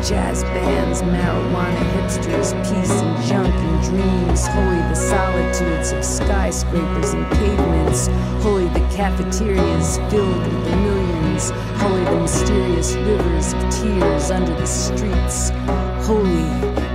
jazz 0.08 0.42
bands, 0.42 1.02
marijuana 1.02 1.84
hipsters, 1.92 2.54
peace 2.64 2.90
and 2.90 3.26
junk 3.26 3.54
and 3.54 3.82
dreams. 3.84 4.46
Holy 4.46 4.80
the 4.88 4.94
solitudes 4.94 5.92
of 5.92 6.02
skyscrapers 6.02 7.12
and 7.12 7.30
pavements. 7.32 8.06
Holy 8.42 8.68
the 8.68 8.80
cafeterias 8.96 9.98
filled 10.10 10.38
with 10.38 10.64
the 10.64 10.76
millions. 10.76 11.50
Holy 11.82 12.04
the 12.04 12.20
mysterious 12.20 12.94
rivers 12.94 13.52
of 13.52 13.60
tears 13.70 14.30
under 14.30 14.54
the 14.54 14.66
streets. 14.66 15.50
Holy 16.06 16.48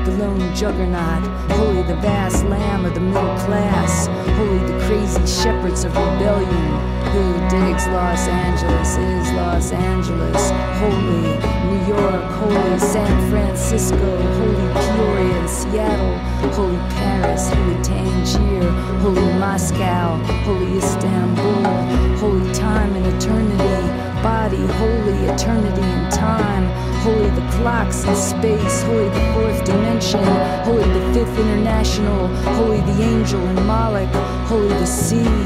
the 0.06 0.15
lone 0.17 0.56
juggernaut. 0.56 1.23
Holy 1.52 1.84
the 1.84 1.95
vast 1.97 2.43
lamb 2.45 2.84
of 2.84 2.95
the 2.95 2.99
middle 2.99 3.38
class. 3.45 4.08
Holy 4.08 4.58
the 4.58 4.86
crazy 4.88 5.28
shepherds 5.28 5.84
of 5.84 5.95
rebellion. 5.95 6.93
Who 7.13 7.34
digs 7.47 7.86
Los 7.89 8.28
Angeles 8.28 8.97
is 8.97 9.32
Los 9.34 9.71
Angeles. 9.71 10.49
Holy 10.80 11.38
New 11.69 11.86
York, 11.86 12.23
holy 12.41 12.80
San 12.80 13.30
Francisco, 13.30 13.97
holy 13.97 14.73
Peoria 14.73 15.39
and 15.39 15.47
Seattle, 15.47 16.17
holy 16.54 16.78
Paris, 16.95 17.49
holy 17.49 17.84
Tangier, 17.84 18.67
holy 19.02 19.32
Moscow, 19.38 20.17
holy 20.43 20.78
Istanbul, 20.78 22.17
holy 22.17 22.52
time 22.52 22.95
and 22.95 23.06
eternity 23.06 24.04
body, 24.23 24.65
holy 24.82 25.17
eternity 25.28 25.82
and 25.82 26.12
time, 26.12 26.65
holy 27.02 27.30
the 27.30 27.47
clocks 27.58 28.06
and 28.06 28.17
space, 28.17 28.82
holy 28.84 29.10
the 29.10 29.34
fourth 29.34 29.63
dimension, 29.65 30.23
holy 30.63 30.88
the 30.97 31.13
fifth 31.13 31.38
international, 31.38 32.28
holy 32.56 32.80
the 32.82 33.04
angel 33.04 33.41
and 33.41 33.67
Moloch, 33.67 34.10
holy 34.47 34.69
the 34.69 34.86
sea, 34.86 35.43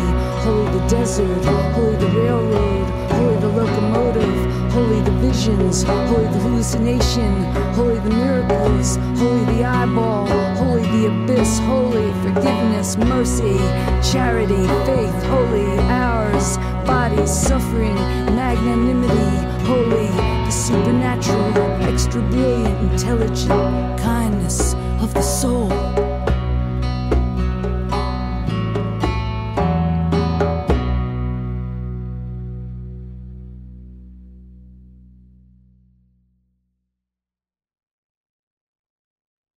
Holy 0.48 0.80
the 0.80 0.88
desert, 0.88 1.44
holy 1.74 1.98
the 1.98 2.08
railroad, 2.08 2.88
holy 3.12 3.36
the 3.36 3.50
locomotive, 3.50 4.72
holy 4.72 5.02
the 5.02 5.12
visions, 5.20 5.84
holy 5.84 6.24
the 6.24 6.40
hallucination, 6.40 7.44
holy 7.74 8.00
the 8.00 8.10
miracles, 8.12 8.96
holy 9.20 9.44
the 9.58 9.66
eyeball, 9.66 10.26
holy 10.56 10.84
the 10.84 11.08
abyss, 11.08 11.60
holy 11.60 12.14
forgiveness, 12.24 12.96
mercy, 12.96 13.58
charity, 14.10 14.66
faith, 14.88 15.24
holy 15.24 15.68
ours, 15.92 16.56
bodies, 16.88 17.30
suffering, 17.30 17.96
magnanimity, 18.34 19.66
holy, 19.68 20.08
the 20.46 20.50
supernatural, 20.50 21.58
extra 21.84 22.22
brilliant, 22.22 22.94
intelligent, 22.94 24.00
kindness 24.00 24.76
of 25.02 25.14
the 25.14 25.22
soul. 25.22 26.07